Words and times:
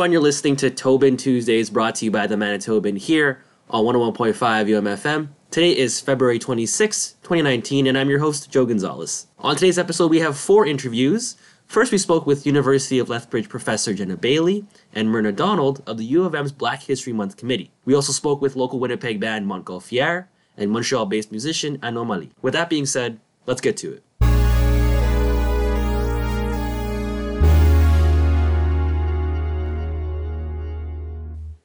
everyone, 0.00 0.12
you're 0.12 0.22
listening 0.22 0.56
to 0.56 0.70
Tobin 0.70 1.18
Tuesdays 1.18 1.68
brought 1.68 1.96
to 1.96 2.06
you 2.06 2.10
by 2.10 2.26
the 2.26 2.34
Manitoban 2.34 2.96
here 2.96 3.44
on 3.68 3.84
101.5 3.84 4.32
UMFM. 4.34 5.28
Today 5.50 5.76
is 5.76 6.00
February 6.00 6.38
26, 6.38 7.16
2019, 7.22 7.86
and 7.86 7.98
I'm 7.98 8.08
your 8.08 8.20
host, 8.20 8.50
Joe 8.50 8.64
Gonzalez. 8.64 9.26
On 9.40 9.54
today's 9.54 9.78
episode, 9.78 10.10
we 10.10 10.20
have 10.20 10.38
four 10.38 10.64
interviews. 10.64 11.36
First, 11.66 11.92
we 11.92 11.98
spoke 11.98 12.24
with 12.24 12.46
University 12.46 12.98
of 12.98 13.10
Lethbridge 13.10 13.50
professor 13.50 13.92
Jenna 13.92 14.16
Bailey 14.16 14.64
and 14.94 15.10
Myrna 15.10 15.32
Donald 15.32 15.82
of 15.86 15.98
the 15.98 16.06
U 16.06 16.24
of 16.24 16.34
M's 16.34 16.50
Black 16.50 16.82
History 16.84 17.12
Month 17.12 17.36
Committee. 17.36 17.70
We 17.84 17.94
also 17.94 18.14
spoke 18.14 18.40
with 18.40 18.56
local 18.56 18.78
Winnipeg 18.78 19.20
band 19.20 19.46
Montgolfier 19.46 20.28
and 20.56 20.70
Montreal 20.70 21.04
based 21.04 21.30
musician 21.30 21.78
Anomalie. 21.82 22.30
With 22.40 22.54
that 22.54 22.70
being 22.70 22.86
said, 22.86 23.20
let's 23.44 23.60
get 23.60 23.76
to 23.76 23.92
it. 23.92 24.02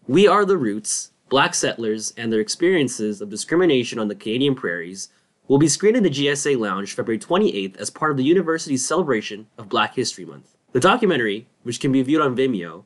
We 0.08 0.28
Are 0.28 0.46
the 0.46 0.56
Roots, 0.56 1.14
Black 1.30 1.56
Settlers, 1.56 2.14
and 2.16 2.32
Their 2.32 2.40
Experiences 2.40 3.22
of 3.22 3.32
Discrimination 3.32 3.98
on 3.98 4.08
the 4.08 4.14
Canadian 4.14 4.54
Prairies 4.54 5.10
will 5.48 5.58
be 5.58 5.68
screened 5.68 5.98
in 5.98 6.04
the 6.04 6.12
GSA 6.12 6.60
Lounge 6.60 6.94
February 6.94 7.18
28th 7.18 7.76
as 7.78 7.90
part 7.90 8.12
of 8.12 8.18
the 8.18 8.24
university's 8.24 8.86
celebration 8.86 9.48
of 9.58 9.68
Black 9.68 9.96
History 9.96 10.24
Month. 10.24 10.58
The 10.74 10.80
documentary, 10.80 11.48
which 11.64 11.80
can 11.80 11.92
be 11.92 12.04
viewed 12.04 12.22
on 12.22 12.36
Vimeo, 12.36 12.84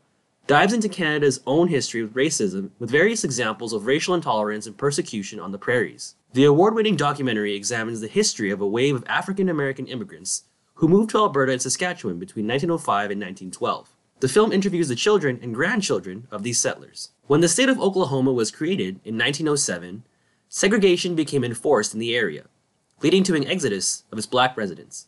dives 0.47 0.72
into 0.72 0.88
Canada's 0.88 1.42
own 1.45 1.67
history 1.67 2.02
with 2.02 2.14
racism 2.14 2.70
with 2.80 2.90
various 2.90 3.25
examples 3.25 3.73
of 3.73 3.86
racial 3.86 4.16
intolerance 4.16 4.66
and 4.66 4.78
persecution 4.78 5.42
on 5.42 5.52
the 5.52 5.58
prairies. 5.58 6.16
The 6.31 6.45
award 6.45 6.73
winning 6.73 6.95
documentary 6.95 7.53
examines 7.53 8.00
the 8.00 8.08
history 8.08 8.50
of 8.50 8.62
a 8.62 8.67
wave 8.67 8.95
of 8.95 9.03
African 9.08 9.50
American 9.50 9.88
immigrants 9.88 10.44
who 10.75 10.88
moved 10.88 11.09
to 11.09 11.17
Alberta 11.17 11.52
and 11.52 11.62
Saskatchewan 11.62 12.17
between 12.17 12.47
1905 12.47 13.12
and 13.12 13.20
1912. 13.20 13.90
The 14.20 14.28
film 14.28 14.52
interviews 14.52 14.89
the 14.89 14.95
children 14.95 15.39
and 15.42 15.56
grandchildren 15.56 16.28
of 16.30 16.44
these 16.44 16.59
settlers. 16.59 17.12
When 17.28 17.39
the 17.39 17.48
state 17.48 17.70
of 17.70 17.80
Oklahoma 17.80 18.34
was 18.34 18.52
created 18.52 19.00
in 19.06 19.17
1907, 19.17 20.03
segregation 20.50 21.16
became 21.16 21.44
enforced 21.44 21.94
in 21.94 22.02
the 22.02 22.16
area, 22.16 22.45
leading 23.02 23.23
to 23.23 23.36
an 23.36 23.47
exodus 23.47 24.03
of 24.12 24.17
its 24.17 24.28
black 24.28 24.58
residents. 24.58 25.08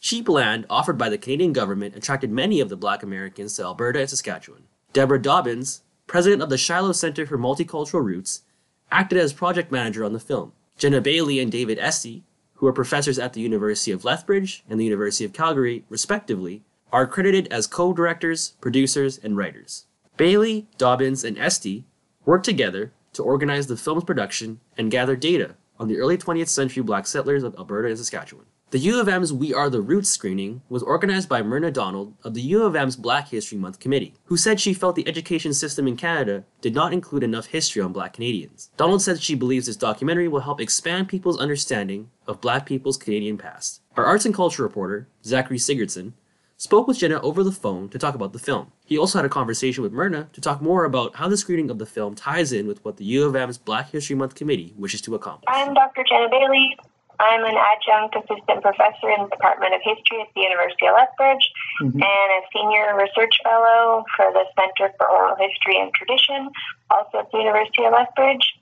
Cheap 0.00 0.28
land 0.28 0.66
offered 0.68 0.98
by 0.98 1.08
the 1.08 1.16
Canadian 1.16 1.54
government 1.54 1.96
attracted 1.96 2.30
many 2.30 2.60
of 2.60 2.68
the 2.68 2.76
black 2.76 3.02
Americans 3.02 3.56
to 3.56 3.62
Alberta 3.62 4.00
and 4.00 4.10
Saskatchewan. 4.10 4.64
Deborah 4.92 5.22
Dobbins, 5.22 5.82
president 6.06 6.42
of 6.42 6.50
the 6.50 6.58
Shiloh 6.58 6.92
Center 6.92 7.24
for 7.24 7.38
Multicultural 7.38 8.04
Roots, 8.04 8.42
acted 8.90 9.18
as 9.18 9.32
project 9.32 9.72
manager 9.72 10.04
on 10.04 10.12
the 10.12 10.20
film. 10.20 10.52
Jenna 10.76 11.00
Bailey 11.00 11.40
and 11.40 11.50
David 11.50 11.78
Este, 11.78 12.20
who 12.56 12.66
are 12.66 12.72
professors 12.72 13.18
at 13.18 13.32
the 13.32 13.40
University 13.40 13.92
of 13.92 14.04
Lethbridge 14.04 14.62
and 14.68 14.78
the 14.78 14.84
University 14.84 15.24
of 15.24 15.32
Calgary, 15.32 15.84
respectively, 15.88 16.62
are 16.92 17.06
credited 17.06 17.48
as 17.50 17.66
co 17.66 17.92
directors, 17.92 18.50
producers, 18.60 19.18
and 19.18 19.36
writers. 19.36 19.86
Bailey, 20.16 20.68
Dobbins, 20.76 21.24
and 21.24 21.38
Este 21.38 21.84
worked 22.24 22.44
together 22.44 22.92
to 23.14 23.22
organize 23.22 23.66
the 23.66 23.76
film's 23.76 24.04
production 24.04 24.60
and 24.76 24.90
gather 24.90 25.16
data 25.16 25.56
on 25.80 25.88
the 25.88 25.98
early 25.98 26.18
20th 26.18 26.48
century 26.48 26.82
black 26.82 27.06
settlers 27.06 27.42
of 27.42 27.54
Alberta 27.56 27.88
and 27.88 27.98
Saskatchewan. 27.98 28.46
The 28.72 28.78
U 28.78 28.98
of 28.98 29.06
M's 29.06 29.34
We 29.34 29.52
Are 29.52 29.68
the 29.68 29.82
Roots 29.82 30.08
screening 30.08 30.62
was 30.70 30.82
organized 30.82 31.28
by 31.28 31.42
Myrna 31.42 31.70
Donald 31.70 32.14
of 32.24 32.32
the 32.32 32.40
U 32.40 32.62
of 32.62 32.74
M's 32.74 32.96
Black 32.96 33.28
History 33.28 33.58
Month 33.58 33.80
Committee, 33.80 34.14
who 34.24 34.38
said 34.38 34.58
she 34.58 34.72
felt 34.72 34.96
the 34.96 35.06
education 35.06 35.52
system 35.52 35.86
in 35.86 35.94
Canada 35.94 36.44
did 36.62 36.74
not 36.74 36.94
include 36.94 37.22
enough 37.22 37.46
history 37.46 37.82
on 37.82 37.92
black 37.92 38.14
Canadians. 38.14 38.70
Donald 38.78 39.02
said 39.02 39.20
she 39.20 39.34
believes 39.34 39.66
this 39.66 39.76
documentary 39.76 40.26
will 40.26 40.40
help 40.40 40.58
expand 40.58 41.08
people's 41.08 41.38
understanding 41.38 42.08
of 42.26 42.40
black 42.40 42.64
people's 42.64 42.96
Canadian 42.96 43.36
past. 43.36 43.82
Our 43.94 44.06
arts 44.06 44.24
and 44.24 44.34
culture 44.34 44.62
reporter, 44.62 45.06
Zachary 45.22 45.58
Sigurdson, 45.58 46.14
spoke 46.62 46.86
with 46.86 46.98
Jenna 46.98 47.20
over 47.22 47.42
the 47.42 47.50
phone 47.50 47.88
to 47.88 47.98
talk 47.98 48.14
about 48.14 48.32
the 48.32 48.38
film. 48.38 48.70
He 48.84 48.96
also 48.96 49.18
had 49.18 49.26
a 49.26 49.28
conversation 49.28 49.82
with 49.82 49.92
Myrna 49.92 50.28
to 50.32 50.40
talk 50.40 50.62
more 50.62 50.84
about 50.84 51.16
how 51.16 51.26
the 51.26 51.36
screening 51.36 51.70
of 51.70 51.80
the 51.80 51.86
film 51.86 52.14
ties 52.14 52.52
in 52.52 52.68
with 52.68 52.84
what 52.84 52.98
the 52.98 53.04
U 53.04 53.26
of 53.26 53.34
M's 53.34 53.58
Black 53.58 53.90
History 53.90 54.14
Month 54.14 54.36
Committee 54.36 54.72
wishes 54.78 55.00
to 55.02 55.16
accomplish. 55.16 55.46
I'm 55.48 55.74
Dr. 55.74 56.04
Jenna 56.08 56.28
Bailey. 56.30 56.78
I'm 57.18 57.42
an 57.44 57.58
adjunct 57.58 58.14
assistant 58.14 58.62
professor 58.62 59.10
in 59.10 59.24
the 59.24 59.30
Department 59.34 59.74
of 59.74 59.80
History 59.82 60.22
at 60.22 60.28
the 60.36 60.42
University 60.42 60.86
of 60.86 60.94
Lethbridge 60.94 61.50
mm-hmm. 61.82 61.98
and 61.98 62.28
a 62.38 62.40
senior 62.54 62.94
research 62.94 63.34
fellow 63.42 64.04
for 64.16 64.30
the 64.30 64.46
Center 64.54 64.94
for 64.98 65.10
Oral 65.10 65.34
History 65.34 65.82
and 65.82 65.92
Tradition, 65.92 66.46
also 66.90 67.26
at 67.26 67.30
the 67.32 67.38
University 67.38 67.82
of 67.82 67.92
Lethbridge. 67.92 68.54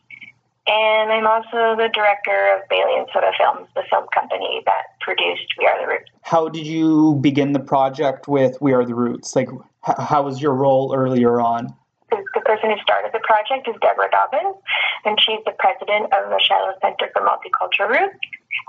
And 0.67 1.11
I'm 1.11 1.27
also 1.27 1.75
the 1.77 1.91
director 1.93 2.55
of 2.55 2.69
Bailey 2.69 2.99
and 2.99 3.07
Soda 3.13 3.33
Films, 3.39 3.69
the 3.75 3.83
film 3.91 4.07
company 4.15 4.63
that 4.67 5.01
produced 5.01 5.55
We 5.59 5.67
Are 5.67 5.81
the 5.81 5.89
Roots. 5.89 6.11
How 6.23 6.49
did 6.49 6.67
you 6.67 7.15
begin 7.21 7.53
the 7.53 7.61
project 7.61 8.29
with 8.29 8.61
We 8.61 8.73
Are 8.73 8.85
the 8.85 8.95
Roots? 8.95 9.35
Like, 9.35 9.49
how 9.83 10.23
was 10.23 10.41
your 10.41 10.55
role 10.55 10.95
earlier 10.95 11.41
on? 11.41 11.75
The 12.11 12.41
person 12.45 12.71
who 12.71 12.77
started 12.83 13.13
the 13.13 13.21
project 13.21 13.69
is 13.69 13.75
Deborah 13.81 14.11
Dobbins, 14.11 14.57
and 15.05 15.19
she's 15.21 15.39
the 15.47 15.55
president 15.59 16.13
of 16.13 16.29
the 16.29 16.41
Shiloh 16.43 16.75
Center 16.83 17.09
for 17.15 17.23
Multicultural 17.23 17.89
Roots. 17.89 18.19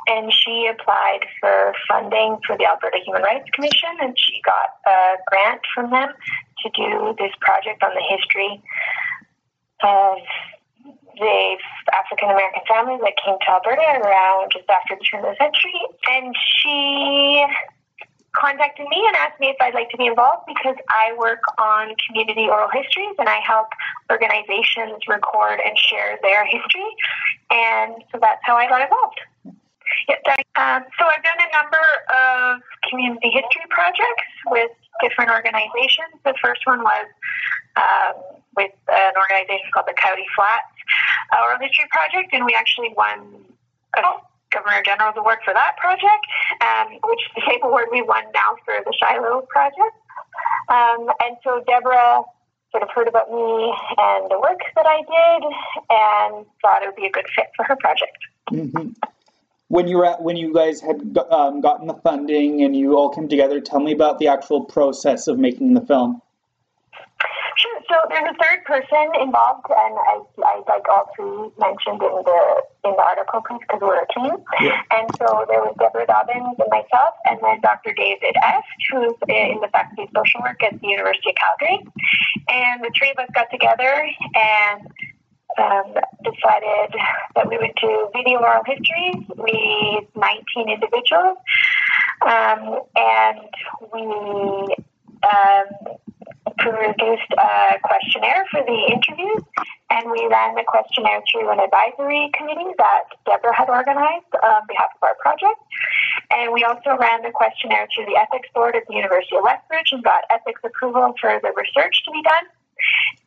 And 0.07 0.31
she 0.31 0.69
applied 0.71 1.25
for 1.39 1.73
funding 1.89 2.37
for 2.45 2.55
the 2.57 2.65
Alberta 2.65 2.99
Human 3.03 3.23
Rights 3.23 3.49
Commission, 3.53 3.89
and 3.99 4.17
she 4.17 4.41
got 4.45 4.77
a 4.87 5.17
grant 5.27 5.61
from 5.73 5.89
them 5.91 6.09
to 6.63 6.69
do 6.69 7.15
this 7.17 7.31
project 7.41 7.83
on 7.83 7.91
the 7.93 8.05
history 8.09 8.61
of 9.83 10.17
the 11.21 11.57
African 11.93 12.33
American 12.33 12.65
family 12.67 12.97
that 13.05 13.13
came 13.21 13.37
to 13.37 13.49
Alberta 13.53 14.01
around 14.01 14.51
just 14.51 14.65
after 14.65 14.97
the 14.97 15.05
turn 15.05 15.21
of 15.21 15.31
the 15.31 15.37
century. 15.37 15.77
And 16.09 16.33
she 16.33 17.45
contacted 18.33 18.87
me 18.89 19.03
and 19.05 19.15
asked 19.17 19.39
me 19.39 19.53
if 19.53 19.57
I'd 19.59 19.75
like 19.75 19.89
to 19.91 19.97
be 19.97 20.07
involved 20.07 20.47
because 20.47 20.75
I 20.89 21.13
work 21.17 21.43
on 21.59 21.93
community 22.07 22.47
oral 22.49 22.69
histories 22.71 23.15
and 23.19 23.27
I 23.29 23.39
help 23.45 23.67
organizations 24.09 25.05
record 25.07 25.59
and 25.61 25.77
share 25.77 26.17
their 26.23 26.45
history. 26.45 26.89
And 27.51 28.01
so 28.11 28.17
that's 28.19 28.41
how 28.43 28.55
I 28.55 28.67
got 28.67 28.81
involved. 28.81 29.19
Yes, 30.07 30.23
um, 30.55 30.87
so 30.97 31.03
I've 31.03 31.23
done 31.23 31.41
a 31.43 31.51
number 31.51 31.85
of 32.15 32.63
community 32.89 33.29
history 33.29 33.67
projects 33.69 34.31
with 34.47 34.71
different 35.03 35.31
organizations. 35.31 36.15
The 36.23 36.33
first 36.41 36.61
one 36.63 36.79
was 36.79 37.07
um, 37.75 38.39
with 38.55 38.71
an 38.87 39.13
organization 39.19 39.67
called 39.73 39.87
the 39.87 39.95
Coyote 39.99 40.27
Flats 40.35 40.70
Oral 41.33 41.59
History 41.59 41.85
Project, 41.89 42.33
and 42.33 42.45
we 42.45 42.53
actually 42.53 42.93
won 42.95 43.45
a 43.97 44.01
Governor 44.51 44.83
General's 44.83 45.15
Award 45.17 45.39
for 45.45 45.53
that 45.53 45.77
project, 45.77 46.27
um, 46.61 46.99
which 47.07 47.19
is 47.23 47.31
the 47.35 47.43
same 47.47 47.63
award 47.63 47.87
we 47.91 48.01
won 48.01 48.23
now 48.33 48.55
for 48.65 48.75
the 48.83 48.93
Shiloh 48.99 49.47
project. 49.49 49.95
Um, 50.69 51.07
and 51.23 51.37
so 51.43 51.63
Deborah 51.65 52.23
sort 52.71 52.83
of 52.83 52.89
heard 52.93 53.07
about 53.07 53.29
me 53.29 53.73
and 53.97 54.31
the 54.31 54.39
work 54.39 54.59
that 54.75 54.85
I 54.85 54.99
did, 55.01 55.43
and 55.89 56.45
thought 56.61 56.83
it 56.83 56.87
would 56.87 56.95
be 56.95 57.05
a 57.05 57.11
good 57.11 57.27
fit 57.35 57.47
for 57.55 57.63
her 57.65 57.75
project. 57.75 58.17
Mm-hmm. 58.51 58.91
When 59.67 59.87
you 59.87 59.97
were 59.97 60.05
at, 60.05 60.21
when 60.21 60.35
you 60.35 60.53
guys 60.53 60.81
had 60.81 61.17
um, 61.31 61.61
gotten 61.61 61.87
the 61.87 61.93
funding 62.03 62.61
and 62.61 62.75
you 62.75 62.97
all 62.97 63.09
came 63.09 63.29
together, 63.29 63.61
tell 63.61 63.79
me 63.79 63.93
about 63.93 64.19
the 64.19 64.27
actual 64.27 64.65
process 64.65 65.27
of 65.27 65.39
making 65.39 65.73
the 65.73 65.81
film. 65.81 66.21
So 67.91 67.97
there's 68.07 68.23
a 68.23 68.37
third 68.39 68.63
person 68.63 69.03
involved, 69.19 69.67
and 69.67 69.95
I, 69.99 70.23
I 70.47 70.63
like 70.63 70.87
all 70.87 71.11
three 71.11 71.51
mentioned 71.59 71.99
in 71.99 72.23
the 72.23 72.41
in 72.87 72.95
the 72.95 73.03
article, 73.03 73.43
please, 73.43 73.59
because 73.67 73.81
we're 73.83 73.99
a 73.99 74.07
team. 74.15 74.39
Yeah. 74.61 74.79
And 74.95 75.11
so 75.19 75.43
there 75.51 75.59
was 75.59 75.75
Deborah 75.77 76.07
Dobbins 76.07 76.55
and 76.55 76.71
myself, 76.71 77.19
and 77.25 77.37
then 77.43 77.59
Dr. 77.59 77.91
David 77.91 78.31
F., 78.39 78.63
who's 78.89 79.19
in 79.27 79.59
the 79.59 79.67
Faculty 79.75 80.03
of 80.03 80.09
Social 80.15 80.39
Work 80.39 80.63
at 80.63 80.79
the 80.79 80.87
University 80.87 81.31
of 81.31 81.35
Calgary. 81.35 81.83
And 82.47 82.79
the 82.79 82.91
three 82.95 83.11
of 83.11 83.19
us 83.19 83.27
got 83.35 83.51
together 83.51 84.07
and 84.39 84.87
um, 85.59 85.91
decided 86.23 86.95
that 87.35 87.43
we 87.43 87.57
would 87.59 87.75
do 87.75 88.07
video 88.15 88.39
oral 88.39 88.63
histories. 88.63 89.19
We 89.35 90.07
19 90.15 90.69
individuals, 90.79 91.37
um, 92.23 92.87
and 92.95 93.51
we. 93.91 94.79
Um, 95.21 95.99
produced 96.57 97.31
a 97.37 97.79
questionnaire 97.83 98.45
for 98.51 98.61
the 98.63 98.79
interviews, 98.91 99.43
and 99.89 100.09
we 100.11 100.27
ran 100.27 100.55
the 100.55 100.63
questionnaire 100.67 101.21
through 101.31 101.49
an 101.49 101.59
advisory 101.59 102.29
committee 102.33 102.73
that 102.77 103.03
Deborah 103.25 103.55
had 103.55 103.69
organized 103.69 104.33
on 104.43 104.61
behalf 104.67 104.89
of 104.95 105.03
our 105.03 105.15
project. 105.19 105.59
And 106.31 106.53
we 106.53 106.63
also 106.63 106.97
ran 106.97 107.23
the 107.23 107.31
questionnaire 107.31 107.87
through 107.93 108.05
the 108.05 108.17
ethics 108.17 108.49
board 108.53 108.75
at 108.75 108.83
the 108.87 108.95
University 108.95 109.35
of 109.35 109.43
Lethbridge 109.43 109.91
and 109.91 110.03
got 110.03 110.23
ethics 110.29 110.61
approval 110.63 111.13
for 111.19 111.39
the 111.41 111.51
research 111.55 112.03
to 112.05 112.11
be 112.11 112.21
done. 112.23 112.45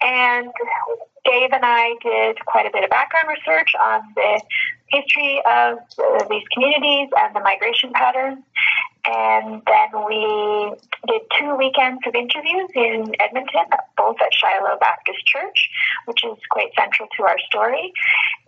And 0.00 0.48
Dave 1.24 1.50
and 1.52 1.64
I 1.64 1.94
did 2.02 2.44
quite 2.44 2.66
a 2.66 2.70
bit 2.70 2.84
of 2.84 2.90
background 2.90 3.28
research 3.28 3.72
on 3.80 4.02
the 4.14 4.42
history 4.88 5.40
of 5.46 5.78
these 6.28 6.42
communities 6.52 7.08
and 7.16 7.34
the 7.34 7.40
migration 7.40 7.92
patterns. 7.92 8.42
And 9.06 9.60
then 9.66 10.04
we 10.06 10.72
did 11.06 11.22
two 11.38 11.54
weekends 11.56 12.00
of 12.06 12.14
interviews 12.14 12.70
in 12.74 13.12
Edmonton, 13.20 13.66
both 13.96 14.16
at 14.20 14.32
Shiloh 14.32 14.78
Baptist 14.80 15.26
Church, 15.26 15.68
which 16.06 16.24
is 16.24 16.38
quite 16.50 16.70
central 16.78 17.08
to 17.18 17.24
our 17.24 17.38
story. 17.46 17.92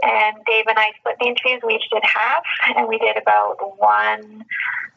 And 0.02 0.36
Dave 0.46 0.64
and 0.66 0.78
I 0.78 0.92
split 0.98 1.16
the 1.20 1.26
interviews. 1.26 1.62
We 1.66 1.74
each 1.74 1.90
did 1.92 2.02
half, 2.04 2.42
and 2.76 2.88
we 2.88 2.98
did 2.98 3.16
about 3.16 3.56
one. 3.78 4.44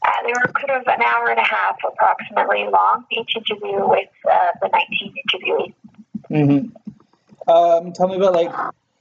Uh, 0.01 0.11
they 0.25 0.31
were 0.31 0.51
kind 0.53 0.79
of 0.81 0.87
an 0.87 1.01
hour 1.01 1.27
and 1.29 1.39
a 1.39 1.43
half, 1.43 1.75
approximately 1.85 2.67
long, 2.71 3.05
each 3.11 3.35
interview 3.35 3.85
with 3.87 4.09
uh, 4.31 4.51
the 4.61 4.69
19 4.69 5.13
interviewees. 5.27 5.73
Mm-hmm. 6.29 7.51
Um, 7.51 7.91
tell 7.93 8.07
me 8.07 8.15
about 8.15 8.33
like 8.33 8.51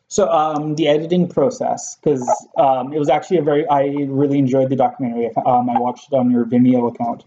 so 0.08 0.28
um, 0.30 0.74
the 0.74 0.88
editing 0.88 1.28
process 1.28 1.96
because 1.96 2.26
um, 2.56 2.92
it 2.92 2.98
was 2.98 3.08
actually 3.08 3.38
a 3.38 3.42
very 3.42 3.68
I 3.68 3.84
really 4.08 4.38
enjoyed 4.38 4.70
the 4.70 4.76
documentary. 4.76 5.30
Um, 5.46 5.68
I 5.68 5.78
watched 5.78 6.08
it 6.10 6.16
on 6.16 6.30
your 6.30 6.44
Vimeo 6.44 6.92
account. 6.92 7.24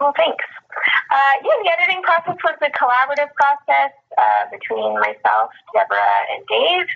Well, 0.00 0.14
thanks. 0.16 0.44
Uh, 1.10 1.34
yeah, 1.44 1.56
the 1.64 1.70
editing 1.72 2.02
process 2.02 2.36
was 2.44 2.56
a 2.62 2.70
collaborative 2.70 3.32
process 3.34 3.92
uh, 4.16 4.44
between 4.50 4.94
myself, 5.00 5.50
Deborah, 5.74 6.20
and 6.32 6.46
Dave. 6.46 6.86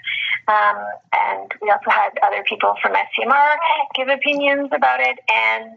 Um, 0.49 0.79
and 1.13 1.53
we 1.61 1.71
also 1.71 1.91
had 1.91 2.11
other 2.23 2.45
people 2.49 2.75
from 2.81 2.93
SCMR 2.93 3.57
give 3.95 4.09
opinions 4.09 4.71
about 4.75 5.01
it. 5.01 5.19
And 5.33 5.75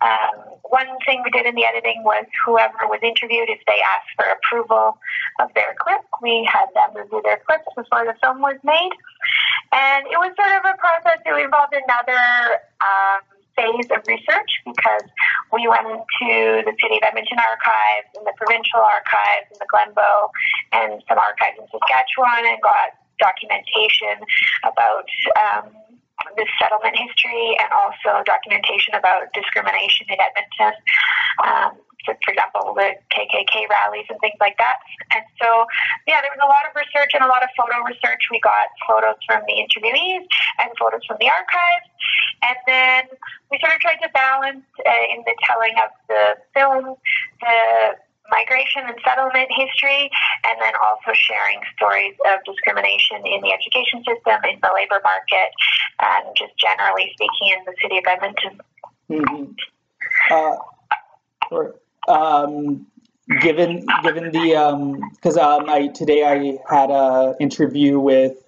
um, 0.00 0.60
one 0.70 0.86
thing 1.04 1.22
we 1.24 1.30
did 1.30 1.46
in 1.46 1.54
the 1.54 1.64
editing 1.64 2.02
was 2.04 2.24
whoever 2.46 2.86
was 2.88 3.00
interviewed, 3.02 3.50
if 3.50 3.60
they 3.66 3.80
asked 3.82 4.14
for 4.16 4.24
approval 4.24 4.96
of 5.40 5.52
their 5.54 5.74
clip, 5.78 6.00
we 6.22 6.48
had 6.48 6.66
them 6.74 6.96
review 6.96 7.20
their 7.24 7.40
clips 7.44 7.66
before 7.76 8.06
the 8.06 8.14
film 8.22 8.40
was 8.40 8.56
made. 8.62 8.94
And 9.72 10.06
it 10.06 10.18
was 10.18 10.32
sort 10.38 10.54
of 10.56 10.64
a 10.64 10.74
process 10.78 11.20
that 11.20 11.36
involved 11.36 11.74
another 11.74 12.64
um, 12.80 13.20
phase 13.58 13.88
of 13.92 14.00
research 14.06 14.50
because 14.64 15.04
we 15.52 15.68
went 15.68 15.84
into 15.84 16.64
the 16.64 16.74
City 16.80 16.96
of 16.96 17.04
Edmonton 17.04 17.38
archives 17.38 18.08
and 18.16 18.24
the 18.24 18.34
provincial 18.40 18.80
archives 18.80 19.52
and 19.52 19.60
the 19.60 19.68
Glenbow 19.68 20.30
and 20.72 21.02
some 21.04 21.18
archives 21.18 21.58
in 21.60 21.66
Saskatchewan 21.68 22.46
and 22.46 22.58
got 22.62 22.96
documentation 23.20 24.16
about 24.64 25.08
um, 25.36 25.76
the 26.36 26.46
settlement 26.60 26.96
history 26.96 27.56
and 27.58 27.68
also 27.72 28.22
documentation 28.24 28.94
about 28.94 29.32
discrimination 29.32 30.06
in 30.08 30.18
Edmonton. 30.20 30.74
Um, 31.44 31.72
so 32.06 32.16
for 32.24 32.32
example, 32.32 32.72
the 32.74 32.96
KKK 33.12 33.68
rallies 33.68 34.08
and 34.08 34.18
things 34.20 34.40
like 34.40 34.56
that. 34.56 34.80
And 35.12 35.24
so, 35.36 35.66
yeah, 36.08 36.24
there 36.24 36.32
was 36.32 36.40
a 36.40 36.48
lot 36.48 36.64
of 36.64 36.72
research 36.72 37.12
and 37.12 37.20
a 37.24 37.28
lot 37.28 37.44
of 37.44 37.50
photo 37.56 37.76
research. 37.84 38.24
We 38.32 38.40
got 38.40 38.72
photos 38.88 39.20
from 39.28 39.44
the 39.44 39.56
interviewees 39.60 40.24
and 40.64 40.72
photos 40.80 41.04
from 41.04 41.20
the 41.20 41.28
archives. 41.28 41.88
And 42.40 42.56
then 42.64 43.02
we 43.52 43.60
sort 43.60 43.76
of 43.76 43.80
tried 43.84 44.00
to 44.00 44.08
balance 44.16 44.64
uh, 44.80 45.06
in 45.12 45.20
the 45.28 45.36
telling 45.44 45.76
of 45.76 45.90
the 46.08 46.24
film 46.56 46.96
the 47.40 48.00
migration 48.30 48.82
and 48.86 48.96
settlement 49.04 49.50
history, 49.50 50.10
and 50.46 50.56
then 50.60 50.72
also 50.78 51.12
sharing 51.14 51.60
stories 51.76 52.14
of 52.32 52.38
discrimination 52.46 53.26
in 53.26 53.42
the 53.42 53.52
education 53.52 54.02
system, 54.06 54.38
in 54.48 54.58
the 54.62 54.70
labor 54.74 55.00
market, 55.02 55.50
and 56.00 56.26
just 56.36 56.56
generally 56.56 57.12
speaking 57.14 57.58
in 57.58 57.64
the 57.66 57.74
city 57.82 57.98
of 57.98 58.04
Edmonton. 58.06 58.54
Mm-hmm. 59.10 59.52
Uh, 60.30 60.56
or, 61.50 61.74
um, 62.08 62.86
given 63.40 63.86
given 64.02 64.32
the 64.32 65.08
because 65.14 65.36
um, 65.36 65.62
um, 65.62 65.70
I 65.70 65.88
today 65.88 66.24
I 66.24 66.58
had 66.72 66.90
a 66.90 67.34
interview 67.40 67.98
with 67.98 68.42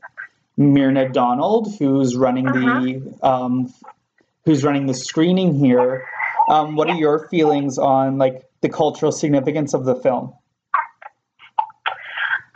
Myrna 0.57 1.09
Donald, 1.09 1.75
who's 1.79 2.17
running 2.17 2.47
the 2.47 3.19
um, 3.23 3.73
who's 4.45 4.65
running 4.65 4.87
the 4.87 4.95
screening 4.95 5.55
here. 5.55 6.07
Um, 6.49 6.75
what 6.75 6.91
are 6.91 6.97
your 6.97 7.29
feelings 7.29 7.79
on 7.79 8.19
like 8.19 8.43
the 8.63 8.69
cultural 8.69 9.13
significance 9.13 9.75
of 9.75 9.85
the 9.85 9.95
film? 9.97 10.33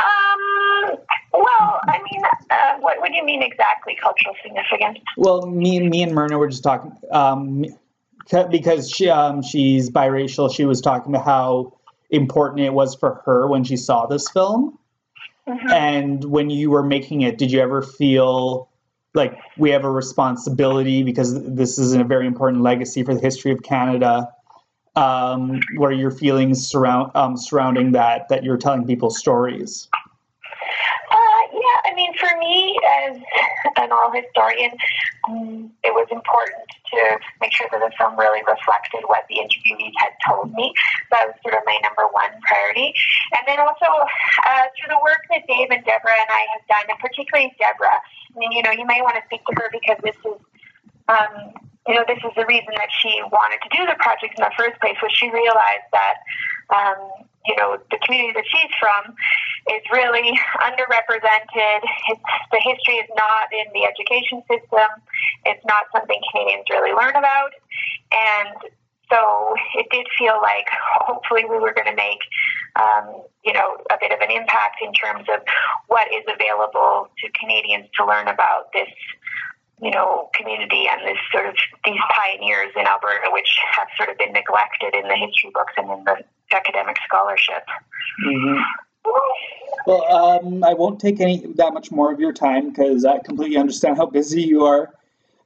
Um, 0.03 0.97
well, 1.33 1.81
I 1.89 1.99
mean, 2.11 2.23
uh, 2.51 2.79
what, 2.81 3.01
what 3.01 3.11
do 3.11 3.17
you 3.17 3.25
mean 3.25 3.43
exactly, 3.43 3.97
cultural 4.01 4.35
significance? 4.43 4.99
Well, 5.17 5.47
me 5.47 5.77
and 5.77 5.91
me 5.91 6.03
and 6.03 6.15
Myrna 6.15 6.39
were 6.39 6.49
just 6.49 6.63
talking 6.63 6.93
um, 7.13 7.65
because 8.51 8.91
she 8.91 9.11
um, 9.11 9.43
she's 9.43 9.91
biracial. 9.91 10.55
She 10.55 10.65
was 10.65 10.81
talking 10.81 11.15
about 11.15 11.25
how 11.25 11.79
important 12.11 12.61
it 12.61 12.73
was 12.73 12.95
for 12.95 13.23
her 13.27 13.47
when 13.47 13.65
she 13.65 13.77
saw 13.77 14.07
this 14.07 14.31
film. 14.31 14.79
Mm-hmm. 15.49 15.71
And 15.71 16.25
when 16.25 16.51
you 16.51 16.71
were 16.71 16.83
making 16.83 17.23
it, 17.23 17.39
did 17.39 17.53
you 17.53 17.61
ever 17.61 17.83
feel 17.83 18.69
like 19.15 19.39
we 19.57 19.71
have 19.71 19.85
a 19.85 19.91
responsibility 19.91 21.03
because 21.03 21.43
this 21.55 21.79
is 21.79 21.95
a 21.95 22.05
very 22.05 22.27
important 22.27 22.63
legacy 22.63 23.03
for 23.03 23.15
the 23.15 23.21
history 23.21 23.53
of 23.53 23.63
Canada 23.63 24.29
um, 24.97 25.61
what 25.77 25.91
are 25.91 25.95
your 25.95 26.11
feelings 26.11 26.67
surround 26.67 27.13
um, 27.15 27.37
surrounding 27.37 27.93
that 27.93 28.29
that 28.29 28.43
you're 28.43 28.57
telling 28.57 28.87
people 28.87 29.11
stories? 29.11 29.89
Uh, 31.11 31.43
yeah 31.53 31.91
i 31.91 31.95
mean 31.95 32.13
for 32.19 32.29
me 32.39 32.77
as 33.07 33.17
an 33.77 33.93
oral 33.93 34.11
historian 34.11 34.73
um, 35.29 35.71
it 35.85 35.93
was 35.93 36.07
important 36.11 36.67
to 36.93 37.19
make 37.41 37.53
sure 37.53 37.67
that 37.71 37.81
the 37.81 37.91
film 37.99 38.19
really 38.19 38.43
reflected 38.47 39.03
what 39.07 39.25
the 39.29 39.43
interviewees 39.43 39.93
had 39.99 40.15
told 40.23 40.53
me. 40.55 40.73
That 41.11 41.27
was 41.27 41.35
sort 41.43 41.55
of 41.55 41.63
my 41.67 41.79
number 41.83 42.07
one 42.13 42.31
priority. 42.47 42.95
And 43.35 43.43
then 43.47 43.59
also 43.59 43.91
uh, 43.91 44.65
through 44.79 44.95
the 44.95 45.01
work 45.03 45.19
that 45.31 45.43
dave 45.47 45.71
and 45.71 45.83
deborah 45.85 46.15
and 46.15 46.31
i 46.31 46.43
have 46.55 46.63
done 46.71 46.87
and 46.89 46.99
particularly 46.99 47.55
deborah 47.59 47.99
i 47.99 48.39
mean 48.39 48.53
you 48.53 48.63
know 48.63 48.71
you 48.71 48.87
may 48.87 49.01
want 49.03 49.17
to 49.17 49.23
speak 49.27 49.43
to 49.47 49.53
her 49.59 49.69
because 49.73 49.99
this 50.03 50.17
is 50.23 50.39
um, 51.09 51.55
you 51.87 51.95
know, 51.95 52.05
this 52.07 52.19
is 52.19 52.35
the 52.35 52.47
reason 52.47 52.75
that 52.75 52.91
she 52.91 53.15
wanted 53.31 53.63
to 53.63 53.71
do 53.71 53.87
the 53.87 53.95
project 54.03 54.35
in 54.39 54.43
the 54.43 54.55
first 54.59 54.79
place 54.81 54.99
was 55.03 55.13
she 55.15 55.31
realized 55.31 55.87
that, 55.95 56.17
um, 56.75 56.99
you 57.47 57.55
know, 57.55 57.79
the 57.95 57.99
community 58.03 58.35
that 58.35 58.47
she's 58.51 58.73
from 58.79 59.15
is 59.71 59.83
really 59.95 60.35
underrepresented. 60.67 61.81
It's, 62.11 62.27
the 62.51 62.59
history 62.59 62.99
is 62.99 63.11
not 63.15 63.47
in 63.55 63.71
the 63.71 63.87
education 63.87 64.43
system. 64.51 64.91
It's 65.47 65.63
not 65.67 65.87
something 65.95 66.19
Canadians 66.35 66.67
really 66.71 66.91
learn 66.91 67.15
about. 67.15 67.55
And 68.11 68.59
so 69.07 69.55
it 69.79 69.87
did 69.91 70.07
feel 70.19 70.35
like 70.43 70.67
hopefully 71.07 71.45
we 71.47 71.59
were 71.59 71.73
going 71.73 71.87
to 71.87 71.95
make, 71.95 72.19
um, 72.75 73.23
you 73.45 73.53
know, 73.53 73.79
a 73.91 73.97
bit 74.01 74.11
of 74.11 74.19
an 74.19 74.31
impact 74.35 74.83
in 74.83 74.93
terms 74.93 75.27
of 75.31 75.43
what 75.87 76.09
is 76.11 76.27
available 76.27 77.07
to 77.23 77.31
Canadians 77.39 77.87
to 77.95 78.07
learn 78.07 78.27
about 78.27 78.73
this 78.75 78.91
you 79.83 79.91
know, 79.91 80.31
community 80.35 80.87
and 80.91 81.03
this 81.03 81.19
sort 81.33 81.47
of 81.47 81.55
these 81.85 82.01
pioneers 82.15 82.73
in 82.77 82.87
Alberta, 82.87 83.29
which 83.31 83.49
have 83.73 83.89
sort 83.97 84.09
of 84.09 84.19
been 84.19 84.33
neglected 84.33 84.95
in 84.95 85.07
the 85.09 85.17
history 85.17 85.51
books 85.53 85.75
and 85.77 85.91
in 85.91 86.05
the 86.05 86.17
academic 86.55 86.97
scholarship. 87.05 87.65
Mm-hmm. 88.27 88.63
Well, 89.87 90.13
um, 90.13 90.65
I 90.65 90.75
won't 90.75 91.01
take 91.01 91.21
any 91.21 91.47
that 91.57 91.75
much 91.75 91.91
more 91.93 92.13
of 92.13 92.19
your 92.19 92.33
time 92.33 92.71
because 92.71 93.05
I 93.05 93.19
completely 93.19 93.57
understand 93.57 93.99
how 93.99 94.07
busy 94.07 94.43
you 94.43 94.65
are. 94.65 94.93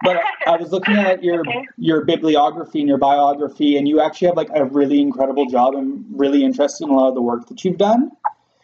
But 0.02 0.16
I 0.46 0.56
was 0.56 0.72
looking 0.72 0.96
at 0.96 1.22
your 1.22 1.40
okay. 1.48 1.66
your 1.76 2.04
bibliography 2.04 2.80
and 2.80 2.88
your 2.88 2.98
biography, 2.98 3.76
and 3.76 3.86
you 3.86 4.00
actually 4.00 4.28
have 4.28 4.36
like 4.36 4.50
a 4.54 4.64
really 4.64 5.00
incredible 5.00 5.46
job. 5.46 5.74
I'm 5.74 6.06
really 6.16 6.44
interested 6.44 6.84
in 6.84 6.90
a 6.90 6.94
lot 6.94 7.08
of 7.08 7.14
the 7.14 7.22
work 7.22 7.48
that 7.48 7.64
you've 7.64 7.78
done. 7.78 8.10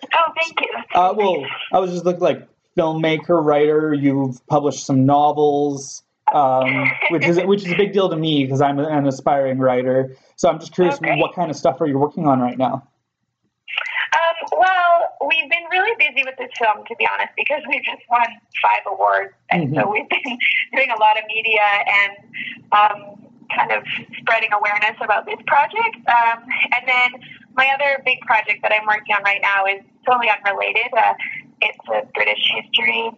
Oh, 0.04 0.32
thank 0.36 0.60
you. 0.60 0.70
Uh, 0.94 1.12
well, 1.14 1.44
I 1.72 1.78
was 1.78 1.90
just 1.90 2.04
looking 2.04 2.20
like 2.20 2.48
filmmaker, 2.76 3.42
writer. 3.42 3.94
You've 3.94 4.44
published 4.46 4.84
some 4.84 5.06
novels, 5.06 6.02
um, 6.32 6.90
which 7.10 7.26
is 7.26 7.40
which 7.44 7.64
is 7.64 7.72
a 7.72 7.76
big 7.76 7.92
deal 7.92 8.08
to 8.08 8.16
me 8.16 8.44
because 8.44 8.60
I'm 8.60 8.78
an 8.78 9.06
aspiring 9.06 9.58
writer. 9.58 10.16
So 10.36 10.48
I'm 10.48 10.58
just 10.58 10.72
curious, 10.72 10.96
okay. 10.96 11.18
what 11.18 11.34
kind 11.34 11.50
of 11.50 11.56
stuff 11.56 11.80
are 11.80 11.86
you 11.86 11.98
working 11.98 12.26
on 12.26 12.40
right 12.40 12.58
now? 12.58 12.86
Um, 14.12 14.58
well, 14.58 15.16
we've 15.26 15.50
been 15.50 15.64
really 15.70 15.94
busy 15.98 16.24
with 16.24 16.36
this 16.38 16.50
film, 16.58 16.84
to 16.86 16.96
be 16.96 17.06
honest, 17.06 17.32
because 17.36 17.62
we've 17.68 17.84
just 17.84 18.02
won 18.10 18.26
five 18.62 18.82
awards, 18.86 19.32
and 19.50 19.68
mm-hmm. 19.68 19.80
so 19.80 19.90
we've 19.90 20.08
been 20.08 20.38
doing 20.74 20.90
a 20.90 21.00
lot 21.00 21.18
of 21.18 21.24
media 21.28 21.62
and 21.86 22.12
um, 22.72 23.26
kind 23.54 23.72
of 23.72 23.82
spreading 24.18 24.50
awareness 24.52 24.96
about 25.02 25.26
this 25.26 25.38
project. 25.46 25.96
Um, 26.08 26.44
and 26.74 26.82
then 26.86 27.20
my 27.54 27.68
other 27.74 28.02
big 28.04 28.20
project 28.20 28.62
that 28.62 28.72
I'm 28.72 28.86
working 28.86 29.14
on 29.16 29.22
right 29.22 29.40
now 29.42 29.66
is 29.66 29.82
totally 30.04 30.28
unrelated. 30.30 30.92
Uh, 30.96 31.14
it's 31.60 31.86
a 31.88 32.06
British 32.14 32.50
history 32.54 33.10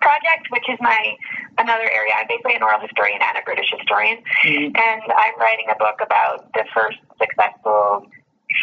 project, 0.00 0.48
which 0.50 0.64
is 0.68 0.78
my 0.80 1.16
another 1.58 1.88
area. 1.90 2.12
I'm 2.16 2.26
basically 2.28 2.54
an 2.54 2.62
oral 2.62 2.80
historian 2.80 3.20
and 3.22 3.38
a 3.38 3.44
British 3.44 3.70
historian, 3.76 4.18
mm-hmm. 4.44 4.76
and 4.76 5.02
I'm 5.12 5.36
writing 5.38 5.66
a 5.70 5.76
book 5.76 6.00
about 6.02 6.52
the 6.54 6.64
first 6.74 6.98
successful 7.18 8.06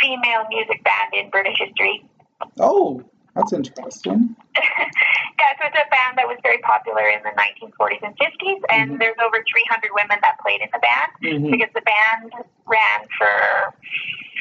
female 0.02 0.46
music 0.50 0.84
band 0.84 1.14
in 1.14 1.30
British 1.30 1.58
history. 1.60 2.06
Oh, 2.60 3.04
that's 3.36 3.54
interesting. 3.54 4.36
yeah, 4.58 5.52
so 5.62 5.70
it's 5.70 5.78
a 5.78 5.90
band 5.94 6.18
that 6.18 6.28
was 6.28 6.38
very 6.42 6.58
popular 6.60 7.08
in 7.10 7.22
the 7.22 7.34
1940s 7.38 8.02
and 8.02 8.18
50s, 8.18 8.62
and 8.70 8.92
mm-hmm. 8.92 8.98
there's 9.00 9.18
over 9.24 9.44
300 9.46 9.92
women 9.94 10.18
that 10.22 10.38
played 10.42 10.62
in 10.62 10.70
the 10.74 10.82
band 10.82 11.12
mm-hmm. 11.22 11.52
because 11.52 11.70
the 11.74 11.86
band 11.86 12.34
ran 12.66 13.00
for 13.18 13.74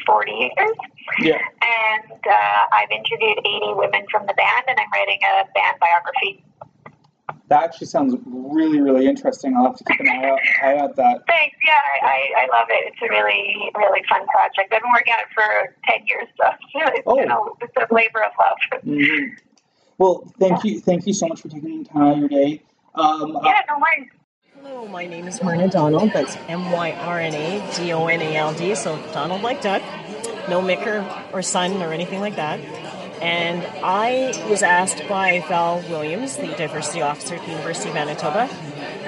40 0.05 0.31
years. 0.31 0.77
Yeah. 1.19 1.41
And 1.67 2.11
uh, 2.11 2.59
I've 2.71 2.89
interviewed 2.91 3.39
80 3.39 3.73
women 3.75 4.05
from 4.09 4.25
the 4.25 4.33
band, 4.33 4.63
and 4.67 4.79
I'm 4.79 4.89
writing 4.93 5.19
a 5.23 5.43
band 5.53 5.77
biography. 5.81 6.43
That 7.49 7.63
actually 7.63 7.87
sounds 7.87 8.15
really, 8.25 8.81
really 8.81 9.05
interesting. 9.07 9.55
I'll 9.55 9.65
have 9.67 9.75
to 9.77 9.83
keep 9.85 9.99
an 10.01 10.07
eye 10.09 10.29
out, 10.29 10.39
eye 10.63 10.77
out 10.77 10.95
that. 10.97 11.23
Thanks. 11.27 11.55
Yeah, 11.65 11.73
I, 12.03 12.07
I, 12.07 12.41
I 12.43 12.57
love 12.59 12.67
it. 12.69 12.91
It's 12.93 13.01
a 13.01 13.09
really, 13.09 13.71
really 13.75 14.01
fun 14.09 14.25
project. 14.27 14.59
I've 14.73 14.81
been 14.81 14.91
working 14.93 15.13
on 15.13 15.19
it 15.19 15.27
for 15.33 15.75
10 15.89 16.07
years, 16.07 16.27
so 16.41 16.49
it's, 16.93 17.03
Oh. 17.05 17.19
you 17.19 17.25
know, 17.25 17.55
it's 17.61 17.73
a 17.77 17.93
labor 17.93 18.23
of 18.23 18.31
love. 18.39 18.81
Mhm. 18.85 19.37
Well, 19.97 20.31
thank 20.39 20.63
you, 20.63 20.79
thank 20.79 21.07
you 21.07 21.13
so 21.13 21.27
much 21.27 21.41
for 21.41 21.47
taking 21.49 21.83
the 21.83 21.89
time 21.89 22.01
out 22.03 22.13
of 22.13 22.19
your 22.19 22.29
day. 22.29 22.61
Um, 22.95 23.39
Yeah, 23.43 23.61
no 23.67 23.77
worries. 23.79 24.09
Hello, 24.61 24.87
my 24.87 25.07
name 25.07 25.27
is 25.27 25.41
Myrna 25.41 25.69
Donald. 25.69 26.11
That's 26.13 26.35
M 26.47 26.71
Y 26.71 26.91
R 26.91 27.19
N 27.19 27.33
A 27.33 27.71
D 27.75 27.93
O 27.93 28.05
N 28.07 28.21
A 28.21 28.35
L 28.35 28.53
D. 28.53 28.75
So 28.75 28.99
Donald 29.13 29.41
like 29.41 29.61
Duck. 29.61 29.81
No 30.49 30.61
Micker 30.61 31.05
or 31.33 31.41
Son 31.41 31.81
or 31.81 31.93
anything 31.93 32.19
like 32.19 32.35
that. 32.35 32.59
And 33.21 33.65
I 33.83 34.47
was 34.49 34.61
asked 34.61 35.07
by 35.09 35.43
Val 35.47 35.81
Williams, 35.89 36.37
the 36.37 36.47
diversity 36.47 37.01
officer 37.01 37.35
at 37.35 37.41
the 37.41 37.51
University 37.51 37.89
of 37.89 37.95
Manitoba, 37.95 38.47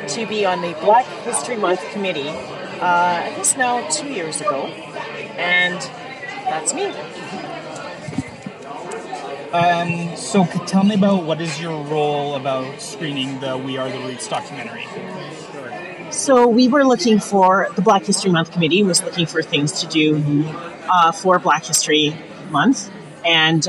to 0.08 0.26
be 0.26 0.46
on 0.46 0.62
the 0.62 0.74
Black 0.82 1.06
History 1.24 1.58
Month 1.58 1.82
committee. 1.92 2.30
Uh, 2.30 3.24
I 3.26 3.34
guess 3.36 3.56
now 3.56 3.88
two 3.90 4.08
years 4.08 4.42
ago, 4.42 4.66
and 5.38 5.80
that's 6.46 6.74
me. 6.74 6.86
Um, 9.52 10.16
so, 10.16 10.46
tell 10.66 10.84
me 10.84 10.96
about 10.96 11.24
what 11.24 11.42
is 11.42 11.60
your 11.60 11.84
role 11.86 12.36
about 12.36 12.80
screening 12.80 13.40
the 13.40 13.58
We 13.58 13.78
Are 13.78 13.90
the 13.90 14.00
Roots 14.00 14.28
documentary? 14.28 14.86
So 16.12 16.48
we 16.48 16.68
were 16.68 16.84
looking 16.84 17.20
for 17.20 17.70
the 17.76 17.82
Black 17.82 18.04
History 18.06 18.32
Month 18.32 18.52
committee 18.52 18.82
was 18.84 19.04
looking 19.04 19.26
for 19.26 19.44
things 19.44 19.82
to 19.82 19.88
do 19.88 20.18
uh, 20.90 21.12
for 21.12 21.40
Black 21.40 21.66
History 21.66 22.16
Month, 22.50 22.92
and 23.26 23.68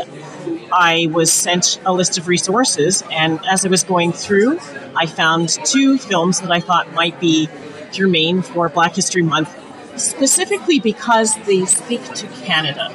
I 0.73 1.09
was 1.13 1.33
sent 1.33 1.81
a 1.85 1.93
list 1.93 2.19
of 2.19 2.29
resources. 2.29 3.03
And 3.11 3.41
as 3.47 3.65
I 3.65 3.69
was 3.69 3.83
going 3.83 4.13
through, 4.13 4.59
I 4.97 5.07
found 5.07 5.51
two 5.65 5.99
films 5.99 6.41
that 6.41 6.51
I 6.51 6.61
thought 6.61 6.93
might 6.93 7.21
be 7.21 7.49
germane 7.93 8.43
for 8.43 8.69
Black 8.69 8.95
History 8.95 9.23
Month, 9.23 9.55
specifically 9.99 10.81
because 10.81 11.37
they 11.47 11.65
speak 11.67 12.03
to 12.15 12.27
Canada. 12.45 12.91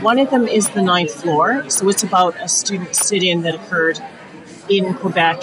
One 0.00 0.18
of 0.18 0.30
them 0.30 0.46
is 0.46 0.70
The 0.70 0.82
Ninth 0.82 1.12
Floor, 1.12 1.68
so 1.68 1.88
it's 1.88 2.02
about 2.02 2.34
a 2.40 2.48
student 2.48 2.94
sit-in 2.94 3.42
that 3.42 3.54
occurred 3.54 4.00
in 4.68 4.94
Quebec 4.94 5.42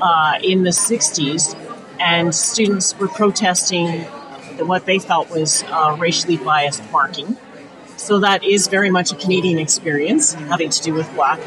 uh, 0.00 0.38
in 0.42 0.62
the 0.62 0.70
60s, 0.70 1.56
and 2.00 2.34
students 2.34 2.98
were 2.98 3.08
protesting 3.08 4.04
what 4.58 4.86
they 4.86 4.98
felt 4.98 5.30
was 5.30 5.62
uh, 5.64 5.96
racially 5.98 6.36
biased 6.36 6.82
marking. 6.90 7.36
So 8.02 8.18
that 8.18 8.42
is 8.42 8.66
very 8.66 8.90
much 8.90 9.12
a 9.12 9.14
Canadian 9.14 9.58
experience 9.58 10.34
having 10.34 10.70
to 10.70 10.82
do 10.82 10.92
with 10.92 11.08
black 11.14 11.38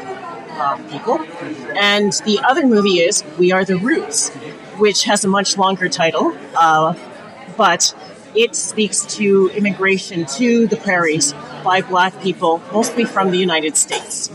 uh, 0.52 0.78
people. 0.90 1.20
And 1.78 2.14
the 2.24 2.40
other 2.48 2.66
movie 2.66 3.00
is 3.00 3.22
We 3.38 3.52
Are 3.52 3.62
the 3.62 3.76
Roots, 3.76 4.30
which 4.78 5.04
has 5.04 5.22
a 5.22 5.28
much 5.28 5.58
longer 5.58 5.90
title, 5.90 6.34
uh, 6.56 6.94
but 7.58 7.94
it 8.34 8.56
speaks 8.56 9.04
to 9.16 9.50
immigration 9.54 10.24
to 10.38 10.66
the 10.66 10.78
prairies 10.78 11.34
by 11.62 11.82
black 11.82 12.18
people, 12.22 12.62
mostly 12.72 13.04
from 13.04 13.32
the 13.32 13.38
United 13.38 13.76
States. 13.76 14.30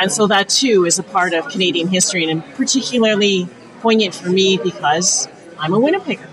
And 0.00 0.10
so 0.10 0.26
that 0.28 0.48
too 0.48 0.86
is 0.86 0.98
a 0.98 1.02
part 1.02 1.34
of 1.34 1.50
Canadian 1.50 1.88
history 1.88 2.24
and 2.24 2.42
particularly 2.54 3.46
poignant 3.80 4.14
for 4.14 4.30
me 4.30 4.56
because 4.56 5.28
I'm 5.58 5.74
a 5.74 5.78
Winnipegger. 5.78 6.29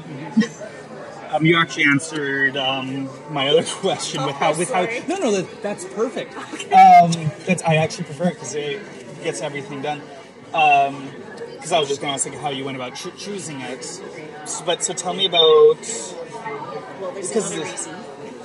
Um, 1.37 1.45
you 1.45 1.57
actually 1.57 1.85
answered 1.85 2.57
um, 2.57 3.09
my 3.31 3.47
other 3.49 3.63
question 3.67 4.25
with 4.25 4.35
how 4.35 4.53
Oh, 4.53 4.57
with 4.57 4.71
how 4.71 4.83
no 5.07 5.17
no 5.17 5.31
that, 5.31 5.61
that's 5.61 5.85
perfect. 5.85 6.33
Um, 6.67 7.11
that's 7.45 7.63
I 7.63 7.75
actually 7.75 8.05
prefer 8.05 8.25
it 8.25 8.33
because 8.33 8.53
it 8.55 8.81
gets 9.23 9.41
everything 9.41 9.81
done. 9.81 10.01
Because 10.47 11.71
I 11.71 11.79
was 11.79 11.87
just 11.87 12.01
going 12.01 12.11
to 12.11 12.13
ask 12.15 12.27
like 12.27 12.37
how 12.39 12.49
you 12.49 12.65
went 12.65 12.75
about 12.77 12.95
choo- 12.95 13.11
choosing 13.17 13.61
it. 13.61 13.79
S- 13.79 14.61
But 14.65 14.83
so 14.83 14.93
tell 14.93 15.13
me 15.13 15.25
about 15.25 15.77
because 15.77 17.55
there's, 17.55 17.87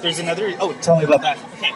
there's 0.03 0.19
another. 0.19 0.55
Oh, 0.61 0.73
tell 0.83 0.99
me 0.99 1.05
about 1.05 1.23
that. 1.23 1.39
Okay. 1.57 1.73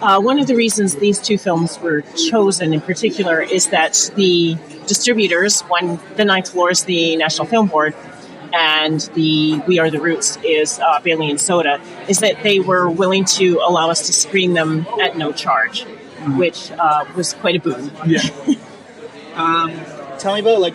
Uh, 0.00 0.20
one 0.20 0.38
of 0.38 0.46
the 0.46 0.54
reasons 0.54 0.96
these 0.96 1.18
two 1.18 1.38
films 1.38 1.78
were 1.80 2.02
chosen 2.28 2.74
in 2.74 2.80
particular 2.80 3.40
is 3.40 3.68
that 3.68 4.10
the 4.16 4.56
distributors, 4.86 5.62
one, 5.62 5.98
the 6.16 6.24
Ninth 6.24 6.50
Floor 6.50 6.70
is 6.70 6.84
the 6.84 7.16
National 7.16 7.46
Film 7.46 7.68
Board, 7.68 7.94
and 8.54 9.00
the 9.14 9.60
We 9.66 9.78
Are 9.78 9.90
the 9.90 10.00
Roots 10.00 10.38
is 10.44 10.78
uh, 10.78 11.00
Bailey 11.00 11.30
and 11.30 11.40
Soda, 11.40 11.80
is 12.08 12.20
that 12.20 12.42
they 12.42 12.60
were 12.60 12.88
willing 12.88 13.24
to 13.26 13.60
allow 13.66 13.90
us 13.90 14.06
to 14.06 14.12
screen 14.12 14.54
them 14.54 14.86
at 15.02 15.16
no 15.16 15.32
charge, 15.32 15.82
which 16.36 16.70
uh, 16.72 17.04
was 17.16 17.34
quite 17.34 17.56
a 17.56 17.60
boon. 17.60 17.90
Yeah. 18.06 18.20
um, 19.34 19.72
tell 20.18 20.34
me 20.34 20.40
about 20.40 20.60
like 20.60 20.74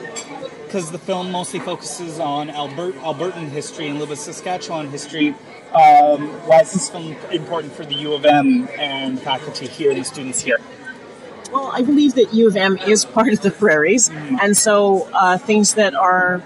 because 0.66 0.92
the 0.92 1.00
film 1.00 1.32
mostly 1.32 1.60
focuses 1.60 2.20
on 2.20 2.50
Albert 2.52 2.94
Albertan 2.98 3.50
history 3.50 3.88
and 3.88 3.96
a 3.96 4.00
little 4.00 4.14
bit 4.14 4.22
Saskatchewan 4.22 4.90
history. 4.90 5.30
Um, 5.74 6.30
why 6.46 6.62
is 6.62 6.74
this 6.74 6.90
film 6.90 7.16
important 7.32 7.74
for 7.74 7.86
the 7.86 7.96
U 7.96 8.14
of 8.14 8.26
M 8.26 8.68
and 8.78 9.20
faculty 9.20 9.68
here 9.68 9.92
and 9.92 10.06
students 10.06 10.42
here? 10.42 10.60
Well, 11.52 11.72
I 11.74 11.82
believe 11.82 12.14
that 12.16 12.34
U 12.34 12.48
of 12.48 12.56
M 12.56 12.78
is 12.78 13.06
part 13.06 13.34
of 13.34 13.42
the 13.42 13.50
prairies, 13.50 14.10
and 14.10 14.56
so 14.56 15.10
uh, 15.14 15.40
things 15.40 15.74
that 15.74 15.96
are 15.96 16.44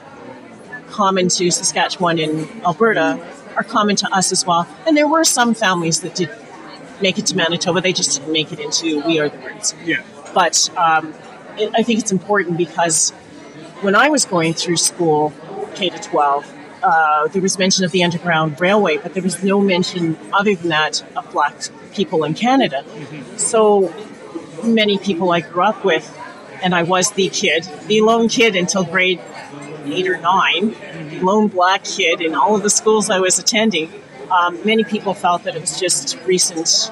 common 0.93 1.27
to 1.27 1.51
Saskatchewan 1.51 2.19
and 2.19 2.49
Alberta 2.63 3.19
are 3.55 3.63
common 3.63 3.95
to 3.97 4.07
us 4.13 4.31
as 4.31 4.45
well. 4.45 4.67
And 4.87 4.95
there 4.95 5.07
were 5.07 5.23
some 5.23 5.53
families 5.53 6.01
that 6.01 6.15
did 6.15 6.29
make 7.01 7.17
it 7.17 7.25
to 7.27 7.35
Manitoba; 7.35 7.81
they 7.81 7.93
just 7.93 8.19
didn't 8.19 8.31
make 8.31 8.51
it 8.51 8.59
into 8.59 9.01
We 9.01 9.19
Are 9.19 9.29
the 9.29 9.37
Roots. 9.39 9.75
Yeah. 9.83 10.03
But 10.33 10.69
um, 10.77 11.13
it, 11.57 11.71
I 11.75 11.83
think 11.83 11.99
it's 11.99 12.11
important 12.11 12.57
because 12.57 13.11
when 13.81 13.95
I 13.95 14.09
was 14.09 14.25
going 14.25 14.53
through 14.53 14.77
school, 14.77 15.33
K 15.75 15.89
to 15.89 15.99
12, 15.99 16.53
uh, 16.83 17.27
there 17.27 17.41
was 17.41 17.57
mention 17.57 17.85
of 17.85 17.91
the 17.91 18.03
Underground 18.03 18.59
Railway, 18.59 18.97
but 18.97 19.13
there 19.13 19.23
was 19.23 19.43
no 19.43 19.59
mention, 19.59 20.17
other 20.31 20.55
than 20.55 20.69
that, 20.69 21.03
of 21.15 21.29
black 21.31 21.55
people 21.93 22.23
in 22.23 22.33
Canada. 22.33 22.83
So 23.37 23.93
many 24.63 24.97
people 24.97 25.31
I 25.31 25.41
grew 25.41 25.63
up 25.63 25.83
with, 25.83 26.05
and 26.61 26.73
I 26.73 26.83
was 26.83 27.11
the 27.11 27.29
kid, 27.29 27.67
the 27.87 28.01
lone 28.01 28.29
kid 28.29 28.55
until 28.55 28.83
grade 28.83 29.19
eight 29.85 30.07
or 30.07 30.17
nine, 30.17 30.75
lone 31.21 31.47
black 31.47 31.83
kid 31.83 32.21
in 32.21 32.35
all 32.35 32.55
of 32.55 32.63
the 32.63 32.69
schools 32.69 33.09
I 33.09 33.19
was 33.19 33.39
attending. 33.39 33.91
Um, 34.31 34.59
many 34.65 34.83
people 34.83 35.13
felt 35.13 35.43
that 35.43 35.55
it 35.55 35.61
was 35.61 35.79
just 35.79 36.17
recent 36.25 36.91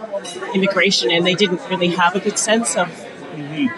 immigration 0.54 1.12
and 1.12 1.26
they 1.26 1.34
didn't 1.34 1.62
really 1.70 1.88
have 1.90 2.16
a 2.16 2.20
good 2.20 2.38
sense 2.38 2.76
of 2.76 2.90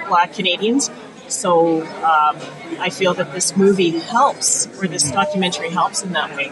black 0.07 0.33
Canadians. 0.33 0.89
So 1.27 1.81
um, 1.83 2.37
I 2.79 2.89
feel 2.91 3.13
that 3.13 3.31
this 3.31 3.55
movie 3.55 3.91
helps, 3.99 4.67
or 4.81 4.87
this 4.87 5.09
documentary 5.11 5.69
helps 5.69 6.03
in 6.03 6.11
that 6.13 6.35
way, 6.35 6.51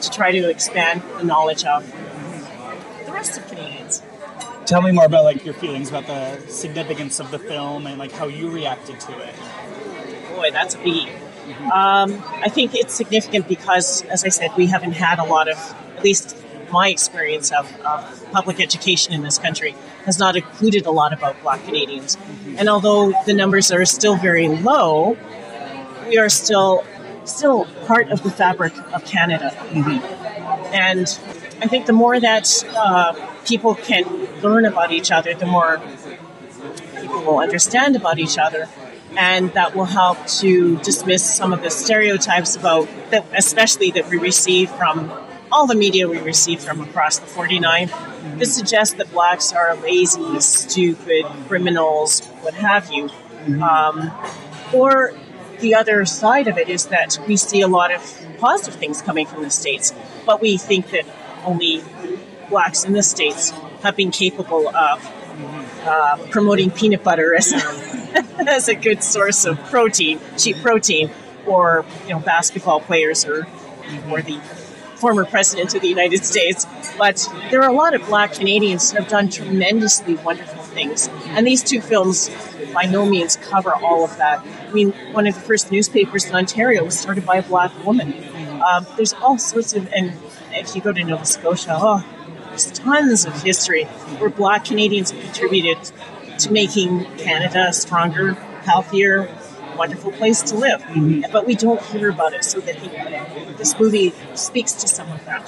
to 0.00 0.10
try 0.10 0.32
to 0.32 0.48
expand 0.48 1.02
the 1.18 1.24
knowledge 1.24 1.64
of 1.64 1.86
the 3.04 3.12
rest 3.12 3.38
of 3.38 3.46
Canadians. 3.48 4.02
Tell 4.64 4.82
me 4.82 4.92
more 4.92 5.06
about 5.06 5.24
like 5.24 5.44
your 5.44 5.54
feelings 5.54 5.88
about 5.88 6.06
the 6.06 6.40
significance 6.48 7.20
of 7.20 7.30
the 7.30 7.38
film 7.38 7.86
and 7.86 7.98
like 7.98 8.12
how 8.12 8.26
you 8.26 8.50
reacted 8.50 9.00
to 9.00 9.18
it. 9.18 9.34
Boy, 10.34 10.50
that's 10.50 10.74
a 10.74 10.78
biggie. 10.78 11.10
Um, 11.72 12.22
I 12.42 12.48
think 12.48 12.74
it's 12.74 12.94
significant 12.94 13.48
because, 13.48 14.02
as 14.06 14.24
I 14.24 14.28
said, 14.28 14.50
we 14.56 14.66
haven't 14.66 14.92
had 14.92 15.18
a 15.18 15.24
lot 15.24 15.48
of, 15.48 15.56
at 15.96 16.04
least 16.04 16.36
my 16.70 16.88
experience 16.88 17.50
of, 17.52 17.72
of 17.80 18.30
public 18.32 18.60
education 18.60 19.12
in 19.12 19.22
this 19.22 19.38
country 19.38 19.74
has 20.04 20.18
not 20.18 20.36
included 20.36 20.86
a 20.86 20.90
lot 20.90 21.12
about 21.12 21.40
Black 21.42 21.64
Canadians. 21.64 22.16
And 22.56 22.68
although 22.68 23.12
the 23.26 23.34
numbers 23.34 23.70
are 23.72 23.84
still 23.84 24.16
very 24.16 24.48
low, 24.48 25.16
we 26.06 26.18
are 26.18 26.28
still 26.28 26.84
still 27.24 27.66
part 27.86 28.08
of 28.10 28.22
the 28.22 28.30
fabric 28.30 28.72
of 28.92 29.04
Canada. 29.04 29.54
And 30.72 31.06
I 31.60 31.66
think 31.66 31.86
the 31.86 31.92
more 31.92 32.18
that 32.18 32.64
uh, 32.74 33.14
people 33.44 33.74
can 33.74 34.04
learn 34.42 34.64
about 34.64 34.92
each 34.92 35.10
other, 35.10 35.34
the 35.34 35.46
more 35.46 35.80
people 37.00 37.22
will 37.22 37.38
understand 37.38 37.96
about 37.96 38.18
each 38.18 38.38
other, 38.38 38.68
and 39.18 39.52
that 39.54 39.74
will 39.74 39.84
help 39.84 40.24
to 40.28 40.78
dismiss 40.78 41.24
some 41.24 41.52
of 41.52 41.60
the 41.60 41.70
stereotypes 41.70 42.54
about 42.54 42.88
that, 43.10 43.26
especially 43.36 43.90
that 43.90 44.08
we 44.08 44.16
receive 44.16 44.70
from 44.70 45.12
all 45.50 45.66
the 45.66 45.74
media 45.74 46.08
we 46.08 46.18
receive 46.18 46.60
from 46.60 46.80
across 46.80 47.18
the 47.18 47.26
49 47.26 47.88
that 48.38 48.46
suggest 48.46 48.96
that 48.98 49.10
blacks 49.10 49.52
are 49.52 49.74
lazy, 49.76 50.38
stupid, 50.38 51.24
criminals, 51.48 52.24
what 52.42 52.54
have 52.54 52.90
you. 52.92 53.10
Um, 53.60 54.12
or 54.72 55.12
the 55.58 55.74
other 55.74 56.04
side 56.04 56.46
of 56.46 56.56
it 56.56 56.68
is 56.68 56.86
that 56.86 57.18
we 57.26 57.36
see 57.36 57.60
a 57.60 57.68
lot 57.68 57.92
of 57.92 58.00
positive 58.38 58.78
things 58.78 59.02
coming 59.02 59.26
from 59.26 59.42
the 59.42 59.50
states, 59.50 59.92
but 60.26 60.40
we 60.40 60.58
think 60.58 60.90
that 60.90 61.04
only 61.44 61.82
blacks 62.48 62.84
in 62.84 62.92
the 62.92 63.02
states 63.02 63.50
have 63.82 63.96
been 63.96 64.12
capable 64.12 64.68
of 64.68 65.18
uh, 65.84 66.18
promoting 66.30 66.70
peanut 66.70 67.02
butter 67.02 67.34
as, 67.34 67.52
as 68.46 68.68
a 68.68 68.74
good 68.74 69.02
source 69.02 69.44
of 69.44 69.58
protein, 69.64 70.20
cheap 70.36 70.56
protein, 70.58 71.10
or 71.46 71.84
you 72.04 72.10
know 72.10 72.20
basketball 72.20 72.80
players 72.80 73.24
or 73.24 73.46
or 74.10 74.22
the 74.22 74.40
former 74.96 75.24
president 75.24 75.74
of 75.74 75.80
the 75.80 75.88
United 75.88 76.24
States. 76.24 76.66
But 76.96 77.26
there 77.50 77.62
are 77.62 77.70
a 77.70 77.72
lot 77.72 77.94
of 77.94 78.04
black 78.06 78.32
Canadians 78.32 78.90
who 78.90 78.98
have 78.98 79.08
done 79.08 79.28
tremendously 79.28 80.16
wonderful 80.16 80.62
things, 80.62 81.08
and 81.28 81.46
these 81.46 81.62
two 81.62 81.80
films 81.80 82.30
by 82.74 82.84
no 82.84 83.06
means 83.06 83.36
cover 83.36 83.74
all 83.74 84.04
of 84.04 84.16
that. 84.18 84.40
I 84.40 84.72
mean, 84.72 84.92
one 85.12 85.26
of 85.26 85.34
the 85.34 85.40
first 85.40 85.72
newspapers 85.72 86.26
in 86.26 86.34
Ontario 86.34 86.84
was 86.84 86.98
started 86.98 87.24
by 87.24 87.36
a 87.36 87.42
black 87.42 87.72
woman. 87.84 88.12
Um, 88.60 88.86
there's 88.96 89.12
all 89.14 89.38
sorts 89.38 89.74
of, 89.74 89.88
and 89.92 90.12
if 90.52 90.74
you 90.74 90.82
go 90.82 90.92
to 90.92 91.04
Nova 91.04 91.24
Scotia, 91.24 91.76
oh, 91.78 92.04
there's 92.48 92.70
tons 92.72 93.24
of 93.24 93.42
history 93.42 93.84
where 93.84 94.30
black 94.30 94.64
Canadians 94.64 95.12
have 95.12 95.22
contributed 95.22 95.78
to 96.38 96.52
making 96.52 97.04
Canada 97.16 97.66
a 97.68 97.72
stronger, 97.72 98.32
healthier, 98.62 99.28
wonderful 99.76 100.12
place 100.12 100.42
to 100.42 100.56
live. 100.56 100.82
Mm-hmm. 100.82 101.32
But 101.32 101.46
we 101.46 101.54
don't 101.54 101.80
hear 101.86 102.10
about 102.10 102.32
it, 102.34 102.44
so 102.44 102.60
that 102.60 102.76
he, 102.76 102.88
this 103.54 103.78
movie 103.78 104.12
speaks 104.34 104.72
to 104.74 104.88
some 104.88 105.10
of 105.10 105.24
that. 105.24 105.46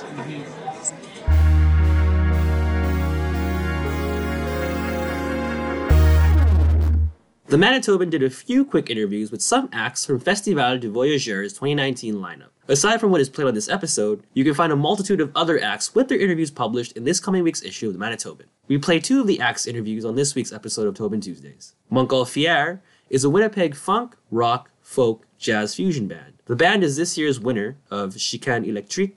The 7.47 7.57
Manitoban 7.57 8.11
did 8.11 8.23
a 8.23 8.31
few 8.31 8.65
quick 8.65 8.91
interviews 8.91 9.33
with 9.33 9.43
some 9.43 9.69
acts 9.73 10.07
from 10.07 10.21
Festival 10.21 10.79
du 10.79 10.93
Voyageur's 10.93 11.53
2019 11.55 12.15
lineup. 12.15 12.51
Aside 12.71 13.01
from 13.01 13.11
what 13.11 13.21
is 13.21 13.29
played 13.29 13.49
on 13.49 13.55
this 13.55 13.69
episode, 13.69 14.23
you 14.33 14.45
can 14.45 14.55
find 14.55 14.73
a 14.73 14.77
multitude 14.77 15.21
of 15.21 15.33
other 15.35 15.61
acts 15.61 15.93
with 15.93 16.07
their 16.07 16.21
interviews 16.21 16.53
published 16.53 16.93
in 16.93 17.03
this 17.03 17.19
coming 17.19 17.43
week's 17.43 17.65
issue 17.65 17.89
of 17.89 17.95
the 17.95 17.99
Manitoban. 17.99 18.45
We 18.69 18.79
play 18.79 19.01
two 19.01 19.21
of 19.21 19.27
the 19.27 19.41
acts' 19.41 19.67
interviews 19.67 20.05
on 20.05 20.15
this 20.15 20.37
week's 20.37 20.53
episode 20.53 20.87
of 20.87 20.95
Tobin 20.95 21.21
Tuesdays. 21.21 21.75
Montgolfier 21.91 22.79
is 23.09 23.25
a 23.25 23.29
Winnipeg 23.29 23.75
funk, 23.75 24.15
rock, 24.31 24.71
folk, 24.83 25.27
jazz 25.37 25.75
fusion 25.75 26.07
band. 26.07 26.35
The 26.45 26.55
band 26.55 26.85
is 26.85 26.97
this 26.97 27.19
year's 27.19 27.41
winner 27.41 27.77
of 27.91 28.17
Chicane 28.17 28.65
Electrique, 28.65 29.17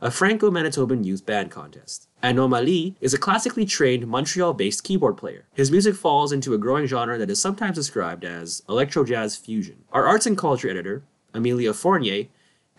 a 0.00 0.08
Franco 0.08 0.48
Manitoban 0.48 1.04
youth 1.04 1.26
band 1.26 1.50
contest. 1.50 2.06
Anomalie 2.22 2.94
is 3.00 3.12
a 3.12 3.18
classically 3.18 3.64
trained 3.64 4.06
Montreal 4.06 4.54
based 4.54 4.84
keyboard 4.84 5.16
player. 5.16 5.48
His 5.54 5.72
music 5.72 5.96
falls 5.96 6.30
into 6.30 6.54
a 6.54 6.58
growing 6.58 6.86
genre 6.86 7.18
that 7.18 7.30
is 7.30 7.42
sometimes 7.42 7.74
described 7.74 8.24
as 8.24 8.62
electro 8.68 9.04
jazz 9.04 9.34
fusion. 9.34 9.82
Our 9.90 10.06
arts 10.06 10.26
and 10.26 10.38
culture 10.38 10.70
editor, 10.70 11.02
Amelia 11.34 11.74
Fournier, 11.74 12.26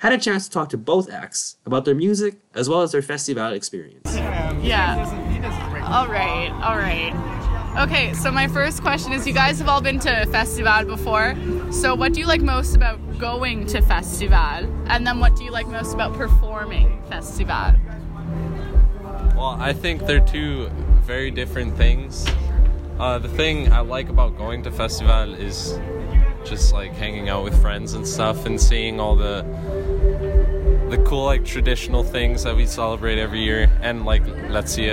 had 0.03 0.12
a 0.12 0.17
chance 0.17 0.50
to 0.50 0.51
talk 0.51 0.67
to 0.67 0.77
both 0.77 1.10
acts 1.10 1.55
about 1.65 1.86
their 1.86 1.95
music 1.95 2.36
as 2.55 2.67
well 2.67 2.81
as 2.81 2.91
their 2.91 3.01
festival 3.01 3.53
experience. 3.53 4.13
Yeah. 4.62 5.00
All 5.89 6.10
right, 6.10 6.51
all 6.62 6.77
right. 6.77 7.13
Okay, 7.81 8.13
so 8.13 8.29
my 8.29 8.50
first 8.50 8.81
question 8.81 9.13
is 9.13 9.25
you 9.25 9.33
guys 9.33 9.60
have 9.60 9.69
all 9.69 9.79
been 9.79 10.00
to 10.00 10.25
Festival 10.25 10.83
before. 10.83 11.36
So 11.72 11.95
what 11.95 12.13
do 12.13 12.19
you 12.19 12.27
like 12.27 12.41
most 12.41 12.75
about 12.75 13.00
going 13.17 13.65
to 13.67 13.81
Festival? 13.81 14.69
And 14.88 15.07
then 15.07 15.22
what 15.22 15.38
do 15.38 15.45
you 15.45 15.51
like 15.51 15.67
most 15.67 15.93
about 15.93 16.13
performing 16.13 17.01
Festival? 17.10 17.74
Well, 19.38 19.55
I 19.57 19.72
think 19.72 20.05
they're 20.05 20.27
two 20.27 20.69
very 21.03 21.31
different 21.31 21.77
things. 21.77 22.27
Uh, 23.00 23.19
the 23.19 23.29
thing 23.29 23.72
I 23.72 23.79
like 23.79 24.10
about 24.10 24.38
going 24.38 24.63
to 24.63 24.72
Festival 24.72 25.33
is 25.33 25.79
just 26.45 26.73
like 26.73 26.91
hanging 26.93 27.29
out 27.29 27.43
with 27.43 27.59
friends 27.62 27.93
and 27.93 28.07
stuff 28.07 28.45
and 28.45 28.59
seeing 28.59 29.00
all 29.00 29.15
the 29.15 29.43
the 30.89 31.03
cool 31.05 31.25
like 31.25 31.43
traditional 31.43 32.03
things 32.03 32.43
that 32.43 32.55
we 32.55 32.65
celebrate 32.65 33.17
every 33.17 33.43
year 33.43 33.69
and 33.81 34.05
like 34.05 34.23
let's 34.50 34.73
see 34.73 34.89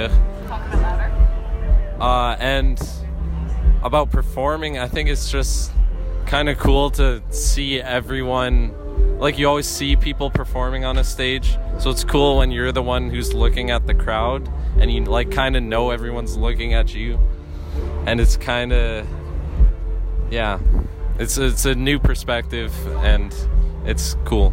uh, 2.00 2.34
and 2.40 2.80
about 3.82 4.10
performing, 4.10 4.78
I 4.78 4.88
think 4.88 5.08
it's 5.08 5.30
just 5.30 5.70
kind 6.26 6.48
of 6.48 6.58
cool 6.58 6.90
to 6.92 7.22
see 7.30 7.80
everyone. 7.80 8.74
Like 9.18 9.38
you 9.38 9.46
always 9.46 9.66
see 9.66 9.96
people 9.96 10.30
performing 10.30 10.84
on 10.86 10.96
a 10.96 11.04
stage, 11.04 11.58
so 11.78 11.90
it's 11.90 12.04
cool 12.04 12.38
when 12.38 12.50
you're 12.50 12.72
the 12.72 12.82
one 12.82 13.10
who's 13.10 13.34
looking 13.34 13.70
at 13.70 13.86
the 13.86 13.94
crowd 13.94 14.50
and 14.78 14.90
you 14.90 15.04
like 15.04 15.30
kind 15.30 15.56
of 15.56 15.62
know 15.62 15.90
everyone's 15.90 16.38
looking 16.38 16.72
at 16.72 16.94
you, 16.94 17.18
and 18.06 18.18
it's 18.18 18.38
kind 18.38 18.72
of 18.72 19.06
yeah, 20.30 20.58
it's 21.20 21.38
it's 21.38 21.64
a 21.66 21.74
new 21.74 21.98
perspective 21.98 22.74
and 23.04 23.34
it's 23.84 24.16
cool. 24.24 24.52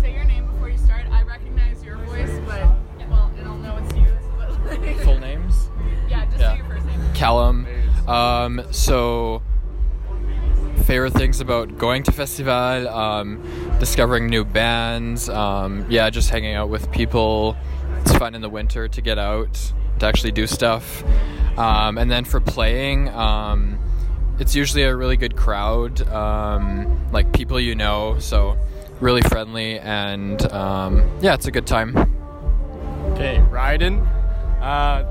Say 0.00 0.14
your 0.14 0.24
name 0.24 0.46
before 0.46 0.68
you 0.70 0.78
start. 0.78 1.02
I 1.10 1.22
recognize 1.22 1.82
your 1.84 1.96
voice, 1.98 2.30
but 2.46 2.60
well, 3.08 3.30
I 3.38 3.42
don't 3.44 3.62
know 3.62 3.76
it's 3.76 3.94
you. 3.96 4.06
But 4.36 4.80
like, 4.80 4.96
Full 5.04 5.18
names? 5.18 5.70
yeah, 6.08 6.24
just 6.26 6.38
Yeah. 6.38 6.52
say 6.52 6.56
your 6.58 6.66
first 6.66 6.86
name. 6.86 7.00
Callum. 7.14 7.66
Um, 8.08 8.62
so, 8.72 9.42
favorite 10.84 11.12
things 11.12 11.40
about 11.40 11.78
going 11.78 12.02
to 12.04 12.12
festival, 12.12 12.88
um, 12.88 13.40
discovering 13.78 14.26
new 14.26 14.44
bands, 14.44 15.28
um, 15.28 15.86
yeah, 15.88 16.10
just 16.10 16.30
hanging 16.30 16.54
out 16.54 16.68
with 16.70 16.90
people. 16.90 17.56
It's 18.00 18.14
fun 18.16 18.34
in 18.34 18.40
the 18.40 18.48
winter 18.48 18.88
to 18.88 19.00
get 19.02 19.18
out 19.18 19.72
to 20.00 20.06
actually 20.06 20.32
do 20.32 20.46
stuff. 20.46 21.04
Um, 21.58 21.98
and 21.98 22.10
then 22.10 22.24
for 22.24 22.40
playing, 22.40 23.08
um, 23.10 23.78
it's 24.40 24.54
usually 24.54 24.82
a 24.84 24.96
really 24.96 25.18
good 25.18 25.36
crowd, 25.36 26.00
um, 26.08 27.12
like 27.12 27.30
people 27.32 27.60
you 27.60 27.74
know, 27.74 28.18
so 28.18 28.56
really 28.98 29.20
friendly, 29.22 29.78
and 29.78 30.50
um, 30.50 31.18
yeah, 31.20 31.34
it's 31.34 31.46
a 31.46 31.50
good 31.50 31.66
time. 31.66 31.94
Okay, 33.12 33.42
Ryden. 33.50 34.06
Uh, 34.62 35.04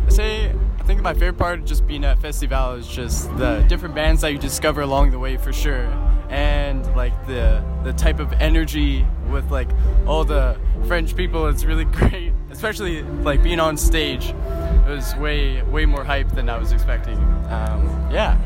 hmm. 0.00 0.08
say, 0.08 0.50
I 0.78 0.82
think 0.84 1.02
my 1.02 1.12
favorite 1.12 1.38
part 1.38 1.58
of 1.58 1.66
just 1.66 1.86
being 1.86 2.04
at 2.04 2.18
Festival 2.18 2.72
is 2.72 2.88
just 2.88 3.28
the 3.36 3.62
different 3.68 3.94
bands 3.94 4.22
that 4.22 4.32
you 4.32 4.38
discover 4.38 4.80
along 4.80 5.10
the 5.10 5.18
way 5.18 5.36
for 5.36 5.52
sure, 5.52 5.84
and 6.30 6.86
like 6.96 7.26
the 7.26 7.62
the 7.84 7.92
type 7.92 8.18
of 8.18 8.32
energy 8.34 9.06
with 9.30 9.50
like 9.50 9.68
all 10.06 10.24
the 10.24 10.58
French 10.86 11.14
people. 11.14 11.48
It's 11.48 11.64
really 11.64 11.84
great, 12.00 12.32
especially 12.50 13.02
like 13.02 13.42
being 13.42 13.60
on 13.60 13.76
stage. 13.76 14.34
It 14.86 14.90
was 14.90 15.14
way 15.16 15.62
way 15.62 15.86
more 15.86 16.04
hype 16.04 16.28
than 16.28 16.48
I 16.48 16.58
was 16.58 16.72
expecting. 16.72 17.18
Um, 17.48 18.08
yeah. 18.12 18.36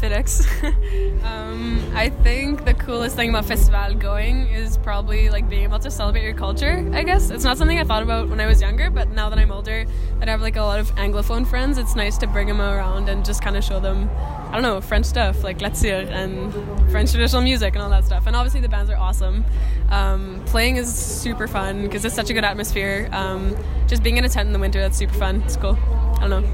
FedEx. 0.00 1.22
um, 1.24 1.92
I 1.94 2.08
think 2.08 2.64
the 2.64 2.72
coolest 2.72 3.16
thing 3.16 3.28
about 3.28 3.44
festival 3.44 3.94
going 3.94 4.46
is 4.46 4.78
probably 4.78 5.28
like 5.28 5.48
being 5.48 5.64
able 5.64 5.78
to 5.80 5.90
celebrate 5.90 6.22
your 6.22 6.34
culture. 6.34 6.88
I 6.92 7.02
guess 7.02 7.30
it's 7.30 7.44
not 7.44 7.58
something 7.58 7.78
I 7.78 7.84
thought 7.84 8.02
about 8.02 8.28
when 8.28 8.40
I 8.40 8.46
was 8.46 8.62
younger, 8.62 8.88
but 8.88 9.10
now 9.10 9.28
that 9.28 9.38
I'm 9.38 9.52
older, 9.52 9.84
and 10.20 10.24
I 10.24 10.30
have 10.30 10.40
like 10.40 10.56
a 10.56 10.62
lot 10.62 10.78
of 10.78 10.94
anglophone 10.94 11.46
friends, 11.46 11.76
it's 11.76 11.94
nice 11.94 12.16
to 12.18 12.26
bring 12.26 12.48
them 12.48 12.60
around 12.60 13.08
and 13.08 13.24
just 13.24 13.42
kind 13.42 13.56
of 13.56 13.62
show 13.64 13.78
them, 13.78 14.08
I 14.48 14.52
don't 14.52 14.62
know, 14.62 14.80
French 14.80 15.04
stuff 15.06 15.44
like 15.44 15.60
Let's 15.60 15.82
Hear 15.82 16.06
and 16.10 16.52
French 16.90 17.10
traditional 17.10 17.42
music 17.42 17.74
and 17.74 17.82
all 17.82 17.90
that 17.90 18.06
stuff. 18.06 18.26
And 18.26 18.34
obviously 18.34 18.60
the 18.60 18.68
bands 18.68 18.90
are 18.90 18.96
awesome. 18.96 19.44
Um, 19.90 20.42
playing 20.46 20.76
is 20.76 20.92
super 20.92 21.46
fun 21.46 21.82
because 21.82 22.04
it's 22.04 22.14
such 22.14 22.30
a 22.30 22.32
good 22.32 22.44
atmosphere. 22.44 23.08
Um, 23.12 23.56
just 23.86 24.02
being 24.02 24.16
in 24.16 24.24
a 24.24 24.28
tent 24.28 24.46
in 24.46 24.52
the 24.52 24.58
winter, 24.58 24.80
that's 24.80 24.96
super 24.96 25.14
fun. 25.14 25.42
It's 25.42 25.56
cool. 25.56 25.76
I 26.16 26.28
don't 26.28 26.30
know. 26.30 26.48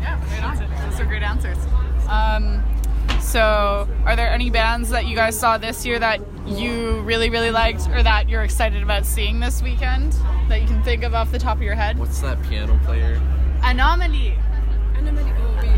Yeah, 0.00 0.42
right 0.42 0.60
on. 0.60 0.90
Those 0.90 1.00
are 1.00 1.04
great 1.04 1.22
answers. 1.22 1.58
Um, 2.08 2.62
so, 3.20 3.88
are 4.04 4.16
there 4.16 4.28
any 4.28 4.50
bands 4.50 4.90
that 4.90 5.06
you 5.06 5.16
guys 5.16 5.38
saw 5.38 5.58
this 5.58 5.84
year 5.84 5.98
that 5.98 6.20
you 6.46 7.00
really, 7.00 7.30
really 7.30 7.50
liked, 7.50 7.88
or 7.88 8.02
that 8.02 8.28
you're 8.28 8.44
excited 8.44 8.82
about 8.82 9.06
seeing 9.06 9.40
this 9.40 9.62
weekend 9.62 10.12
that 10.48 10.60
you 10.60 10.68
can 10.68 10.82
think 10.82 11.02
of 11.02 11.14
off 11.14 11.32
the 11.32 11.38
top 11.38 11.56
of 11.56 11.62
your 11.62 11.74
head? 11.74 11.98
What's 11.98 12.20
that 12.20 12.42
piano 12.44 12.78
player? 12.84 13.20
Anomalie. 13.62 14.38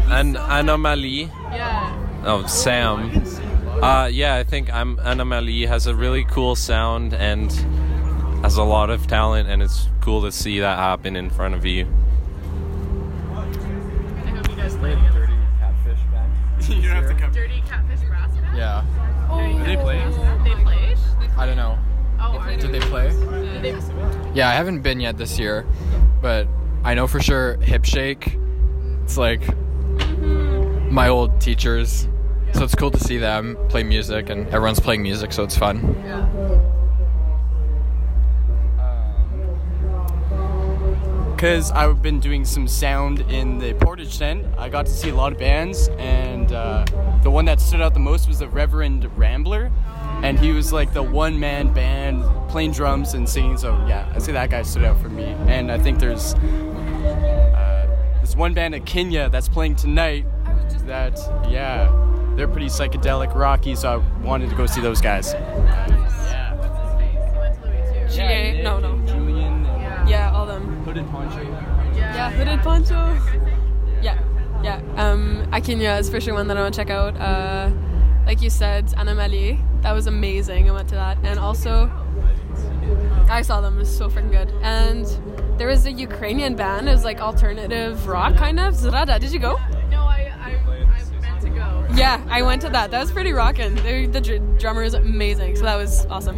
An 0.09 0.37
Anomalie. 0.37 1.31
Yeah. 1.51 2.23
Oh, 2.25 2.47
Sam. 2.47 3.25
Uh, 3.83 4.09
yeah, 4.13 4.37
I 4.37 4.45
think 4.45 4.73
I'm 4.73 4.99
Anomalie 5.01 5.67
has 5.67 5.87
a 5.87 5.95
really 5.95 6.25
cool 6.25 6.57
sound 6.57 7.13
and 7.13 7.53
has 8.43 8.57
a 8.57 8.63
lot 8.63 8.91
of 8.91 9.07
talent, 9.07 9.49
and 9.49 9.63
it's 9.63 9.89
cool 10.01 10.23
to 10.23 10.33
see 10.33 10.61
that 10.61 10.79
happen 10.79 11.17
in 11.17 11.31
front 11.31 11.55
of 11.55 11.65
you. 11.65 11.87
I 13.33 13.45
hope 14.31 14.49
you 14.51 14.57
guys 14.57 14.77
play 14.77 14.95
Dirty 14.95 15.01
Catfish 15.01 15.15
band. 15.15 15.16
You 16.69 16.83
don't 16.83 16.97
have 16.97 17.09
to 17.09 17.15
come. 17.15 17.33
Dirty 17.33 17.63
Catfish 17.67 18.01
Brass 18.09 18.35
Band. 18.37 18.57
Yeah. 18.57 18.85
Oh, 19.29 19.39
are 19.39 19.65
they 19.65 19.77
play? 19.77 19.99
They 20.45 20.63
played? 20.63 20.99
I 21.37 21.47
don't 21.47 21.57
know. 21.57 21.79
Oh, 22.19 22.39
are 22.39 22.57
Did 22.57 22.73
they 22.73 22.81
play? 22.81 23.11
Did 23.11 23.63
they? 23.63 24.33
Yeah, 24.35 24.49
I 24.49 24.53
haven't 24.53 24.81
been 24.81 25.01
yet 25.01 25.19
this 25.19 25.39
year, 25.39 25.67
but 26.23 26.49
I 26.85 26.95
know 26.95 27.07
for 27.07 27.21
sure 27.21 27.57
Hip 27.59 27.85
Shake. 27.85 28.39
It's 29.05 29.17
like 29.17 29.43
my 30.91 31.09
old 31.09 31.41
teachers, 31.41 32.09
so 32.53 32.65
it's 32.65 32.75
cool 32.75 32.91
to 32.91 32.99
see 32.99 33.19
them 33.19 33.57
play 33.69 33.83
music, 33.83 34.31
and 34.31 34.47
everyone's 34.49 34.81
playing 34.81 35.03
music, 35.03 35.33
so 35.33 35.45
it's 35.45 35.57
fun. 35.57 35.95
Because 41.37 41.71
I've 41.73 42.01
been 42.01 42.19
doing 42.19 42.47
some 42.47 42.67
sound 42.67 43.21
in 43.31 43.59
the 43.59 43.75
Portage 43.75 44.19
tent. 44.19 44.47
I 44.57 44.71
got 44.71 44.87
to 44.87 44.93
see 44.93 45.11
a 45.11 45.15
lot 45.15 45.33
of 45.33 45.39
bands, 45.39 45.89
and 45.99 46.51
uh, 46.51 46.87
the 47.23 47.31
one 47.31 47.45
that 47.45 47.61
stood 47.61 47.83
out 47.83 47.93
the 47.93 48.01
most 48.01 48.27
was 48.27 48.39
the 48.39 48.49
Reverend 48.49 49.05
Rambler, 49.19 49.71
and 50.23 50.39
he 50.39 50.53
was 50.53 50.73
like 50.73 50.95
the 50.95 51.03
one-man 51.03 51.75
band 51.75 52.25
playing 52.49 52.73
drums 52.73 53.13
and 53.13 53.29
singing. 53.29 53.59
So 53.59 53.75
yeah, 53.87 54.11
I 54.15 54.19
say 54.19 54.33
that 54.33 54.49
guy 54.49 54.63
stood 54.63 54.85
out 54.85 54.99
for 54.99 55.11
me. 55.11 55.25
And 55.47 55.71
I 55.71 55.79
think 55.79 55.99
there's 55.99 56.33
uh, 56.33 57.87
there's 58.17 58.35
one 58.35 58.55
band 58.55 58.73
Akinya 58.73 59.31
that's 59.31 59.51
playing 59.51 59.77
tonight. 59.77 60.25
That 60.87 61.19
yeah, 61.51 61.93
they're 62.35 62.49
pretty 62.49 62.69
psychedelic, 62.69 63.35
rocky. 63.35 63.75
So 63.75 64.01
I 64.01 64.25
wanted 64.25 64.49
to 64.49 64.57
go 64.57 64.65
see 64.65 64.81
those 64.81 65.03
guys. 65.03 65.35
GA? 68.15 68.63
No, 68.63 68.81
no. 68.81 69.06
Hooded 70.97 71.13
Poncho. 71.13 71.43
Yeah. 71.43 72.15
Yeah, 72.15 72.31
Hooded 72.31 72.61
Poncho. 72.61 73.19
Yeah, 74.01 74.19
yeah. 74.63 74.81
Um, 74.97 75.47
Akinya 75.53 76.01
is 76.01 76.09
for 76.09 76.21
sure 76.23 76.33
one 76.33 76.49
that 76.49 76.57
I 76.57 76.63
want 76.63 76.75
to 76.75 76.81
check 76.81 76.89
out. 76.89 77.17
Uh, 77.19 77.71
like 78.25 78.41
you 78.41 78.49
said, 78.49 78.95
Anomalie. 78.97 79.61
That 79.83 79.93
was 79.93 80.07
amazing. 80.07 80.71
I 80.71 80.73
went 80.73 80.89
to 80.89 80.95
that. 80.95 81.19
And 81.23 81.39
also, 81.39 81.91
I 83.29 83.43
saw 83.43 83.61
them. 83.61 83.77
It 83.77 83.81
was 83.81 83.95
so 83.95 84.09
freaking 84.09 84.31
good. 84.31 84.51
And 84.63 85.07
there 85.59 85.69
was 85.69 85.85
a 85.85 85.93
Ukrainian 85.93 86.57
band. 86.57 86.89
It 86.89 86.93
was 86.93 87.05
like 87.05 87.21
alternative 87.21 88.07
rock, 88.07 88.37
kind 88.37 88.59
of. 88.59 88.73
Zrada, 88.75 89.21
did 89.21 89.33
you 89.33 89.39
go? 89.39 89.57
No, 89.91 89.99
I, 90.01 90.33
I, 90.41 90.51
I 90.67 91.21
meant 91.21 91.41
to 91.43 91.51
go. 91.51 91.87
Yeah, 91.95 92.25
I 92.31 92.41
went 92.41 92.63
to 92.63 92.71
that. 92.71 92.91
That 92.91 93.01
was 93.01 93.13
pretty 93.13 93.33
rocking. 93.33 93.75
The, 93.75 94.07
the 94.07 94.21
dr- 94.23 94.59
drummer 94.59 94.83
is 94.83 94.95
amazing, 94.95 95.57
so 95.57 95.63
that 95.65 95.77
was 95.77 96.07
awesome. 96.07 96.37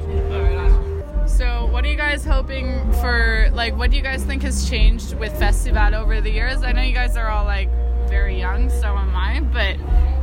So, 1.39 1.67
what 1.67 1.85
are 1.85 1.89
you 1.89 1.95
guys 1.95 2.25
hoping 2.25 2.93
for? 2.95 3.49
Like, 3.53 3.77
what 3.77 3.93
do 3.93 3.97
you 3.97 4.03
guys 4.03 4.25
think 4.25 4.43
has 4.43 4.69
changed 4.69 5.15
with 5.15 5.39
Festival 5.39 5.95
over 5.95 6.21
the 6.21 6.33
years? 6.33 6.65
I 6.65 6.73
know 6.73 6.83
you 6.83 6.93
guys 6.93 7.17
are 7.17 7.29
all 7.29 7.45
like 7.45 7.71
very 8.09 8.37
young, 8.37 8.69
so 8.69 8.97
am 8.97 9.15
I, 9.15 9.39
but 9.39 9.77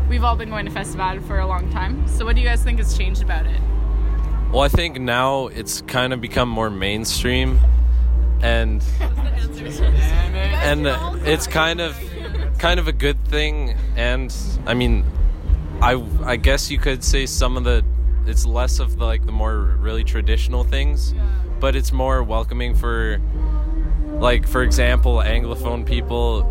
we've 0.10 0.25
all 0.25 0.36
been 0.36 0.49
going 0.49 0.65
to 0.65 0.71
Festival 0.71 1.21
for 1.21 1.39
a 1.39 1.47
long 1.47 1.71
time. 1.71 2.06
So, 2.10 2.25
what 2.25 2.36
do 2.36 2.41
you 2.41 2.47
guys 2.49 2.63
think 2.63 2.80
has 2.80 2.97
changed 2.97 3.23
about 3.23 3.45
it? 3.45 3.62
Well, 4.51 4.63
I 4.63 4.67
think 4.67 4.99
now 4.99 5.47
it's 5.47 5.80
kind 5.84 6.12
of 6.12 6.19
become 6.19 6.49
more 6.49 6.69
mainstream, 6.69 7.62
and 8.41 8.84
and 8.99 10.86
it's 11.25 11.47
kind 11.47 11.80
of 11.80 11.97
kind 12.60 12.78
of 12.78 12.89
a 12.89 12.93
good 12.93 13.25
thing. 13.30 13.78
And 13.95 14.36
I 14.65 14.73
mean, 14.73 15.06
I 15.82 15.93
I 16.25 16.36
guess 16.36 16.69
you 16.69 16.78
could 16.78 17.06
say 17.06 17.25
some 17.25 17.56
of 17.56 17.63
the 17.63 17.86
it's 18.28 18.46
less 18.46 18.80
of 18.80 18.98
the, 18.98 19.06
like 19.06 19.26
the 19.26 19.32
more 19.32 19.78
really 19.80 20.04
traditional 20.04 20.64
things, 20.64 21.14
but 21.60 21.76
it's 21.76 21.92
more 21.92 22.24
welcoming 22.24 22.76
for 22.76 23.20
like 24.20 24.48
for 24.48 24.64
example 24.64 25.18
Anglophone 25.18 25.86
people 25.86 26.44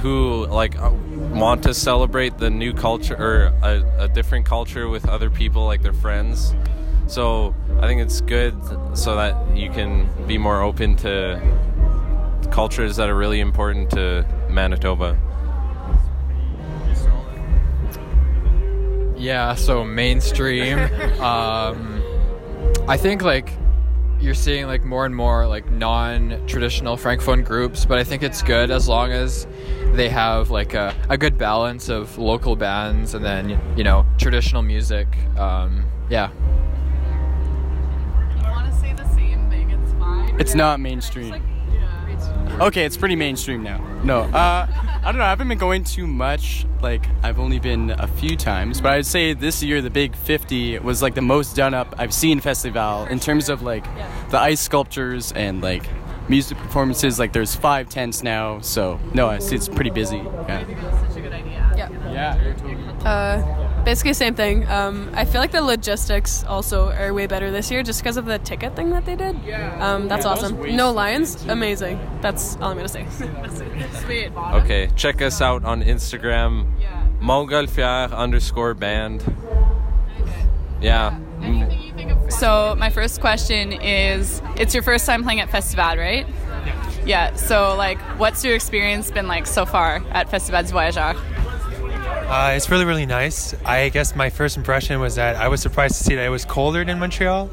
who 0.00 0.46
like 0.46 0.78
uh, 0.78 0.90
want 1.32 1.62
to 1.64 1.74
celebrate 1.74 2.38
the 2.38 2.48
new 2.48 2.72
culture 2.72 3.16
or 3.16 3.52
a, 3.62 4.04
a 4.04 4.08
different 4.08 4.46
culture 4.46 4.88
with 4.88 5.08
other 5.08 5.30
people 5.30 5.64
like 5.64 5.82
their 5.82 5.92
friends. 5.92 6.54
So 7.06 7.54
I 7.80 7.86
think 7.86 8.00
it's 8.00 8.20
good 8.20 8.54
so 8.94 9.16
that 9.16 9.56
you 9.56 9.70
can 9.70 10.08
be 10.26 10.38
more 10.38 10.62
open 10.62 10.96
to 10.98 11.40
cultures 12.50 12.96
that 12.96 13.08
are 13.08 13.16
really 13.16 13.40
important 13.40 13.90
to 13.90 14.24
Manitoba. 14.48 15.18
Yeah, 19.20 19.54
so 19.54 19.84
mainstream. 19.84 20.78
um, 21.20 22.02
I 22.88 22.96
think 22.96 23.20
like 23.20 23.52
you're 24.18 24.34
seeing 24.34 24.66
like 24.66 24.82
more 24.82 25.04
and 25.04 25.14
more 25.14 25.46
like 25.46 25.70
non-traditional 25.70 26.96
francophone 26.96 27.44
groups, 27.44 27.84
but 27.84 27.98
I 27.98 28.04
think 28.04 28.22
it's 28.22 28.42
good 28.42 28.70
as 28.70 28.88
long 28.88 29.12
as 29.12 29.46
they 29.92 30.08
have 30.08 30.50
like 30.50 30.72
a, 30.72 30.94
a 31.10 31.18
good 31.18 31.36
balance 31.36 31.90
of 31.90 32.16
local 32.16 32.56
bands 32.56 33.12
and 33.14 33.22
then 33.22 33.60
you 33.76 33.84
know 33.84 34.06
traditional 34.16 34.62
music. 34.62 35.06
Um, 35.36 35.84
yeah. 36.08 36.30
You 38.36 38.42
want 38.42 38.72
to 38.72 38.80
say 38.80 38.94
the 38.94 39.08
same 39.14 39.50
thing? 39.50 39.70
It's 39.70 39.92
fine. 39.92 40.40
It's 40.40 40.54
not 40.54 40.80
mainstream. 40.80 41.42
Okay, 42.60 42.84
it's 42.84 42.96
pretty 42.96 43.16
mainstream 43.16 43.62
now. 43.62 43.78
No, 44.04 44.20
uh, 44.20 44.66
I 44.70 45.00
don't 45.04 45.16
know. 45.18 45.24
I 45.24 45.30
haven't 45.30 45.48
been 45.48 45.58
going 45.58 45.84
too 45.84 46.06
much. 46.06 46.66
Like, 46.82 47.06
I've 47.22 47.38
only 47.38 47.58
been 47.58 47.90
a 47.90 48.06
few 48.06 48.36
times, 48.36 48.80
but 48.80 48.92
I'd 48.92 49.06
say 49.06 49.32
this 49.32 49.62
year 49.62 49.80
the 49.80 49.90
Big 49.90 50.14
50 50.14 50.78
was 50.80 51.02
like 51.02 51.14
the 51.14 51.22
most 51.22 51.56
done 51.56 51.74
up 51.74 51.94
I've 51.98 52.12
seen 52.12 52.40
festival 52.40 53.04
in 53.06 53.18
terms 53.20 53.48
of 53.48 53.62
like 53.62 53.84
the 54.30 54.38
ice 54.38 54.60
sculptures 54.60 55.32
and 55.32 55.62
like 55.62 55.84
music 56.28 56.58
performances. 56.58 57.18
Like, 57.18 57.32
there's 57.32 57.54
five 57.54 57.88
tents 57.88 58.22
now, 58.22 58.60
so 58.60 59.00
no, 59.14 59.28
I 59.28 59.38
see 59.38 59.56
it's 59.56 59.68
pretty 59.68 59.90
busy. 59.90 60.18
Yeah. 60.18 61.08
Such 61.08 61.16
a 61.16 61.20
good 61.20 61.32
idea. 61.32 61.72
Yeah. 61.76 62.12
Yeah. 62.12 63.08
Uh, 63.08 63.69
basically, 63.84 64.12
same 64.14 64.34
thing. 64.34 64.68
Um, 64.68 65.10
I 65.14 65.24
feel 65.24 65.40
like 65.40 65.52
the 65.52 65.62
logistics 65.62 66.44
also 66.44 66.90
are 66.90 67.12
way 67.12 67.26
better 67.26 67.50
this 67.50 67.70
year 67.70 67.82
just 67.82 68.00
because 68.02 68.16
of 68.16 68.24
the 68.26 68.38
ticket 68.38 68.76
thing 68.76 68.90
that 68.90 69.04
they 69.06 69.16
did. 69.16 69.36
Yeah. 69.44 69.76
Um, 69.94 70.08
that's 70.08 70.24
Yeah, 70.24 70.32
awesome. 70.32 70.58
way 70.58 70.74
No 70.76 70.90
lions, 70.92 71.44
amazing. 71.46 71.98
That's 72.20 72.56
all 72.56 72.70
I'm 72.70 72.76
gonna 72.76 72.88
say. 72.88 73.06
Sweet. 74.04 74.32
Okay, 74.36 74.88
check 74.96 75.20
us 75.22 75.40
out 75.40 75.64
on 75.64 75.82
Instagram, 75.82 76.66
yeah. 76.80 77.04
Montgolfière 77.20 78.12
underscore 78.16 78.74
band. 78.74 79.22
Yeah. 80.80 81.18
So 82.28 82.74
my 82.78 82.90
first 82.90 83.20
question 83.20 83.72
is: 83.72 84.40
It's 84.56 84.72
your 84.74 84.82
first 84.82 85.04
time 85.06 85.22
playing 85.22 85.40
at 85.40 85.50
Festival, 85.50 85.96
right? 85.96 86.26
Yeah. 86.26 87.00
Yeah. 87.06 87.34
So, 87.34 87.74
like, 87.76 87.98
what's 88.18 88.44
your 88.44 88.54
experience 88.54 89.10
been 89.10 89.26
like 89.26 89.46
so 89.46 89.66
far 89.66 90.02
at 90.10 90.30
Festival 90.30 90.62
du 90.62 90.72
Voyageur? 90.72 91.14
Uh, 92.30 92.52
it's 92.54 92.70
really, 92.70 92.84
really 92.84 93.06
nice. 93.06 93.56
I 93.64 93.88
guess 93.88 94.14
my 94.14 94.30
first 94.30 94.56
impression 94.56 95.00
was 95.00 95.16
that 95.16 95.34
I 95.34 95.48
was 95.48 95.60
surprised 95.60 95.96
to 95.96 96.04
see 96.04 96.14
that 96.14 96.24
it 96.24 96.28
was 96.28 96.44
colder 96.44 96.84
than 96.84 97.00
Montreal, 97.00 97.50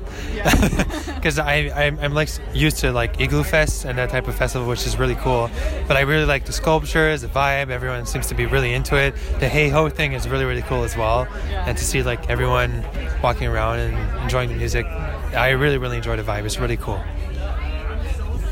because 1.16 1.40
I 1.54 1.72
I'm, 1.76 1.98
I'm 2.00 2.14
like 2.14 2.30
used 2.54 2.78
to 2.82 2.92
like 2.92 3.18
Igloofest 3.18 3.86
and 3.86 3.98
that 3.98 4.12
type 4.12 4.28
of 4.28 4.36
festival, 4.36 4.68
which 4.68 4.86
is 4.86 5.00
really 5.00 5.16
cool. 5.16 5.50
But 5.88 5.98
I 5.98 6.02
really 6.02 6.26
like 6.26 6.46
the 6.46 6.54
sculptures, 6.54 7.22
the 7.22 7.28
vibe. 7.28 7.72
Everyone 7.72 8.06
seems 8.06 8.28
to 8.28 8.36
be 8.36 8.46
really 8.46 8.72
into 8.72 8.96
it. 8.96 9.16
The 9.40 9.50
hey 9.50 9.70
ho 9.70 9.90
thing 9.90 10.14
is 10.14 10.30
really, 10.30 10.46
really 10.46 10.62
cool 10.62 10.84
as 10.84 10.96
well, 10.96 11.28
and 11.50 11.76
to 11.76 11.84
see 11.84 12.04
like 12.04 12.30
everyone 12.30 12.86
walking 13.24 13.48
around 13.48 13.80
and 13.80 14.22
enjoying 14.22 14.50
the 14.50 14.56
music. 14.56 14.86
I 14.86 15.50
really, 15.58 15.80
really 15.80 15.98
enjoy 15.98 16.18
the 16.18 16.24
vibe. 16.24 16.46
It's 16.46 16.60
really 16.60 16.78
cool. 16.78 17.04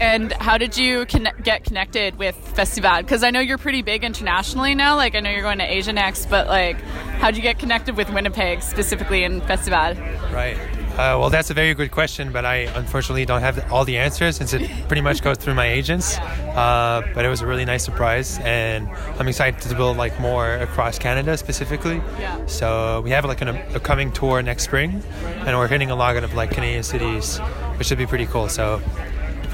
And 0.01 0.33
how 0.33 0.57
did 0.57 0.77
you 0.77 1.05
get 1.05 1.63
connected 1.63 2.17
with 2.17 2.35
Festival? 2.35 2.97
Because 2.97 3.23
I 3.23 3.31
know 3.31 3.39
you're 3.39 3.57
pretty 3.57 3.81
big 3.81 4.03
internationally 4.03 4.75
now. 4.75 4.95
Like, 4.95 5.15
I 5.15 5.21
know 5.21 5.29
you're 5.29 5.41
going 5.41 5.59
to 5.59 5.71
Asia 5.71 5.93
next, 5.93 6.29
but 6.29 6.47
like, 6.47 6.79
how 6.81 7.27
would 7.27 7.37
you 7.37 7.41
get 7.41 7.59
connected 7.59 7.95
with 7.95 8.09
Winnipeg 8.09 8.61
specifically 8.61 9.23
in 9.23 9.39
Festival? 9.41 9.95
Right. 10.33 10.57
Uh, 10.95 11.19
well, 11.19 11.29
that's 11.29 11.49
a 11.49 11.53
very 11.53 11.73
good 11.73 11.91
question, 11.91 12.31
but 12.31 12.45
I 12.45 12.69
unfortunately 12.75 13.25
don't 13.25 13.41
have 13.41 13.69
all 13.69 13.83
the 13.83 13.97
answers 13.97 14.37
since 14.37 14.53
it 14.53 14.69
pretty 14.87 15.01
much 15.01 15.21
goes 15.21 15.37
through 15.37 15.53
my 15.53 15.67
agents. 15.67 16.17
Uh, 16.17 17.01
but 17.13 17.25
it 17.25 17.27
was 17.29 17.41
a 17.41 17.47
really 17.47 17.65
nice 17.65 17.83
surprise, 17.83 18.39
and 18.39 18.87
I'm 19.19 19.27
excited 19.27 19.59
to 19.61 19.75
build 19.75 19.97
like 19.97 20.17
more 20.21 20.55
across 20.55 20.97
Canada 20.97 21.37
specifically. 21.37 22.01
Yeah. 22.17 22.45
So 22.45 23.01
we 23.01 23.09
have 23.11 23.25
like 23.25 23.41
an 23.41 23.49
a 23.49 23.79
coming 23.81 24.11
tour 24.13 24.41
next 24.41 24.63
spring, 24.63 25.03
and 25.23 25.57
we're 25.57 25.67
hitting 25.67 25.91
a 25.91 25.95
lot 25.95 26.15
of 26.15 26.33
like 26.33 26.51
Canadian 26.51 26.83
cities, 26.83 27.39
which 27.77 27.87
should 27.87 27.97
be 27.97 28.05
pretty 28.05 28.25
cool. 28.25 28.47
So 28.47 28.81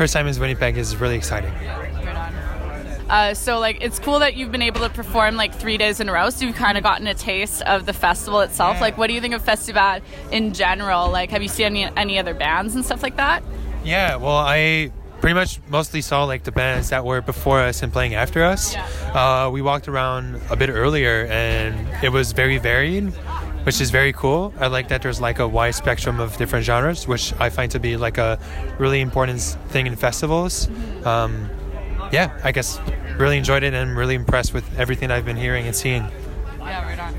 first 0.01 0.13
time 0.13 0.25
in 0.27 0.39
Winnipeg 0.39 0.79
is 0.79 0.95
really 0.97 1.13
exciting. 1.13 1.53
Uh, 3.07 3.35
so 3.35 3.59
like 3.59 3.77
it's 3.81 3.99
cool 3.99 4.17
that 4.17 4.35
you've 4.35 4.51
been 4.51 4.63
able 4.63 4.79
to 4.79 4.89
perform 4.89 5.35
like 5.35 5.53
three 5.53 5.77
days 5.77 5.99
in 5.99 6.09
a 6.09 6.11
row 6.11 6.31
so 6.31 6.43
you've 6.43 6.55
kind 6.55 6.75
of 6.75 6.83
gotten 6.83 7.05
a 7.05 7.13
taste 7.13 7.61
of 7.67 7.85
the 7.85 7.93
festival 7.93 8.39
itself. 8.39 8.81
Like 8.81 8.97
what 8.97 9.05
do 9.05 9.13
you 9.13 9.21
think 9.21 9.35
of 9.35 9.43
festival 9.43 9.99
in 10.31 10.53
general? 10.53 11.11
Like 11.11 11.29
have 11.29 11.43
you 11.43 11.47
seen 11.47 11.67
any, 11.67 11.83
any 11.95 12.17
other 12.17 12.33
bands 12.33 12.73
and 12.73 12.83
stuff 12.83 13.03
like 13.03 13.17
that? 13.17 13.43
Yeah, 13.83 14.15
well, 14.15 14.37
I 14.37 14.91
pretty 15.19 15.35
much 15.35 15.59
mostly 15.69 16.01
saw 16.01 16.23
like 16.23 16.45
the 16.45 16.51
bands 16.51 16.89
that 16.89 17.05
were 17.05 17.21
before 17.21 17.59
us 17.59 17.83
and 17.83 17.93
playing 17.93 18.15
after 18.15 18.43
us. 18.43 18.75
Uh, 19.13 19.51
we 19.53 19.61
walked 19.61 19.87
around 19.87 20.41
a 20.49 20.55
bit 20.55 20.69
earlier, 20.69 21.27
and 21.29 22.03
it 22.03 22.09
was 22.09 22.31
very 22.31 22.57
varied, 22.57 23.13
which 23.63 23.79
is 23.79 23.91
very 23.91 24.13
cool. 24.13 24.53
I 24.59 24.67
like 24.67 24.87
that 24.89 25.01
there's 25.01 25.21
like 25.21 25.39
a 25.39 25.47
wide 25.47 25.75
spectrum 25.75 26.19
of 26.19 26.35
different 26.37 26.65
genres, 26.65 27.07
which 27.07 27.33
I 27.39 27.49
find 27.49 27.71
to 27.71 27.79
be 27.79 27.97
like 27.97 28.17
a 28.17 28.39
really 28.79 29.01
important 29.01 29.41
thing 29.69 29.87
in 29.87 29.95
festivals. 29.95 30.67
Um, 31.05 31.49
yeah, 32.11 32.37
I 32.43 32.51
guess 32.51 32.79
really 33.17 33.37
enjoyed 33.37 33.63
it 33.63 33.73
and 33.73 33.77
I'm 33.89 33.97
really 33.97 34.15
impressed 34.15 34.53
with 34.53 34.65
everything 34.79 35.11
I've 35.11 35.25
been 35.25 35.37
hearing 35.37 35.67
and 35.67 35.75
seeing. 35.75 36.07
yeah 36.59 36.83
right 36.83 36.99
on. 36.99 37.15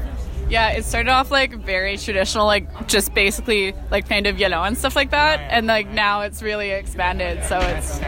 Yeah 0.50 0.70
it 0.70 0.84
started 0.84 1.10
off 1.10 1.30
like 1.30 1.54
very 1.54 1.96
traditional 1.96 2.44
like 2.44 2.88
just 2.88 3.14
basically 3.14 3.74
like 3.90 4.08
kind 4.08 4.26
of 4.26 4.38
yellow 4.38 4.62
and 4.64 4.76
stuff 4.76 4.96
like 4.96 5.10
that. 5.10 5.40
And 5.50 5.66
like 5.66 5.88
now 5.88 6.22
it's 6.22 6.42
really 6.42 6.70
expanded 6.70 7.42
so 7.44 7.58
it's 7.60 8.00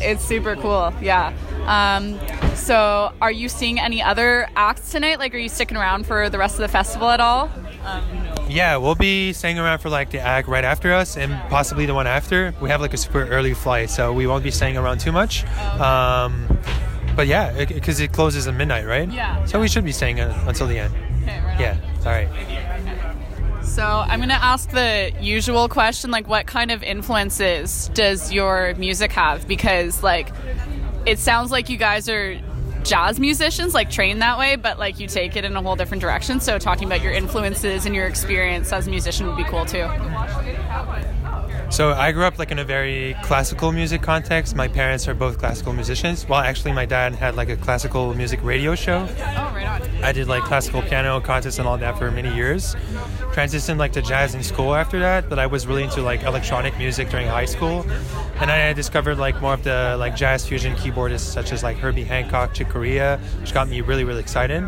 it's 0.00 0.24
super 0.24 0.56
cool. 0.56 0.92
Yeah. 1.00 1.32
Um, 1.66 2.18
so 2.56 3.12
are 3.20 3.30
you 3.30 3.48
seeing 3.48 3.78
any 3.78 4.02
other 4.02 4.48
acts 4.56 4.90
tonight? 4.90 5.18
Like 5.18 5.34
are 5.34 5.38
you 5.38 5.48
sticking 5.48 5.76
around 5.76 6.06
for 6.06 6.28
the 6.30 6.38
rest 6.38 6.54
of 6.54 6.62
the 6.62 6.68
festival 6.68 7.10
at 7.10 7.20
all 7.20 7.50
Yeah, 8.48 8.76
we'll 8.76 8.94
be 8.94 9.32
staying 9.32 9.58
around 9.58 9.78
for 9.78 9.88
like 9.88 10.10
the 10.10 10.20
act 10.20 10.48
right 10.48 10.64
after 10.64 10.92
us 10.92 11.16
and 11.16 11.32
possibly 11.48 11.86
the 11.86 11.94
one 11.94 12.06
after. 12.06 12.54
We 12.60 12.68
have 12.68 12.80
like 12.80 12.94
a 12.94 12.96
super 12.96 13.26
early 13.26 13.54
flight, 13.54 13.90
so 13.90 14.12
we 14.12 14.26
won't 14.26 14.44
be 14.44 14.50
staying 14.50 14.76
around 14.76 14.98
too 14.98 15.12
much. 15.12 15.44
Um, 15.80 16.46
but 17.16 17.26
yeah, 17.26 17.64
because 17.64 18.00
it, 18.00 18.12
closes 18.12 18.46
at 18.46 18.54
midnight, 18.54 18.86
right? 18.86 19.10
Yeah. 19.10 19.44
So 19.46 19.60
we 19.60 19.68
should 19.68 19.84
be 19.84 19.92
staying 19.92 20.20
uh, 20.20 20.44
until 20.46 20.66
the 20.66 20.78
end. 20.78 20.94
Okay, 21.22 21.40
right 21.40 21.54
on. 21.54 21.60
Yeah. 21.60 21.78
All 22.00 22.12
right. 22.12 23.64
So 23.64 23.82
I'm 23.82 24.20
gonna 24.20 24.34
ask 24.34 24.70
the 24.70 25.12
usual 25.20 25.68
question, 25.68 26.10
like 26.10 26.28
what 26.28 26.46
kind 26.46 26.70
of 26.70 26.82
influences 26.82 27.90
does 27.94 28.32
your 28.32 28.74
music 28.76 29.10
have? 29.12 29.48
Because 29.48 30.02
like 30.02 30.30
it 31.06 31.18
sounds 31.18 31.50
like 31.50 31.68
you 31.68 31.76
guys 31.76 32.08
are 32.08 32.38
jazz 32.84 33.18
musicians 33.18 33.74
like 33.74 33.90
trained 33.90 34.22
that 34.22 34.38
way, 34.38 34.56
but 34.56 34.78
like 34.78 35.00
you 35.00 35.08
take 35.08 35.36
it 35.36 35.44
in 35.44 35.56
a 35.56 35.62
whole 35.62 35.74
different 35.74 36.00
direction. 36.00 36.38
So 36.38 36.58
talking 36.58 36.86
about 36.86 37.02
your 37.02 37.12
influences 37.12 37.86
and 37.86 37.94
your 37.94 38.06
experience 38.06 38.72
as 38.72 38.86
a 38.86 38.90
musician 38.90 39.26
would 39.26 39.36
be 39.36 39.44
cool 39.44 39.64
too. 39.64 39.88
So 41.70 41.92
I 41.92 42.12
grew 42.12 42.24
up 42.24 42.38
like 42.38 42.52
in 42.52 42.60
a 42.60 42.64
very 42.64 43.16
classical 43.24 43.72
music 43.72 44.00
context. 44.00 44.54
My 44.54 44.68
parents 44.68 45.08
are 45.08 45.14
both 45.14 45.38
classical 45.38 45.72
musicians. 45.72 46.28
Well, 46.28 46.38
actually, 46.38 46.72
my 46.72 46.84
dad 46.84 47.16
had 47.16 47.34
like 47.34 47.48
a 47.48 47.56
classical 47.56 48.14
music 48.14 48.38
radio 48.44 48.76
show. 48.76 49.08
Oh, 49.08 49.52
right 49.52 49.66
on. 49.66 50.04
I 50.04 50.12
did 50.12 50.28
like 50.28 50.44
classical 50.44 50.82
piano 50.82 51.20
contests 51.20 51.58
and 51.58 51.66
all 51.66 51.76
that 51.78 51.98
for 51.98 52.12
many 52.12 52.32
years. 52.32 52.76
Transitioned 53.32 53.78
like 53.78 53.92
to 53.94 54.02
jazz 54.02 54.36
in 54.36 54.42
school 54.44 54.74
after 54.74 55.00
that, 55.00 55.28
but 55.28 55.40
I 55.40 55.46
was 55.46 55.66
really 55.66 55.82
into 55.82 56.00
like 56.00 56.22
electronic 56.22 56.78
music 56.78 57.10
during 57.10 57.26
high 57.26 57.46
school. 57.46 57.84
And 58.40 58.50
then 58.50 58.68
I 58.68 58.72
discovered 58.72 59.16
like 59.16 59.40
more 59.40 59.54
of 59.54 59.62
the 59.62 59.96
like 59.98 60.16
jazz 60.16 60.46
fusion 60.46 60.74
keyboardists 60.74 61.20
such 61.20 61.52
as 61.52 61.62
like 61.62 61.76
Herbie 61.76 62.04
Hancock, 62.04 62.52
Chick 62.52 62.68
Corea, 62.68 63.20
which 63.40 63.54
got 63.54 63.68
me 63.68 63.80
really 63.80 64.04
really 64.04 64.20
excited. 64.20 64.62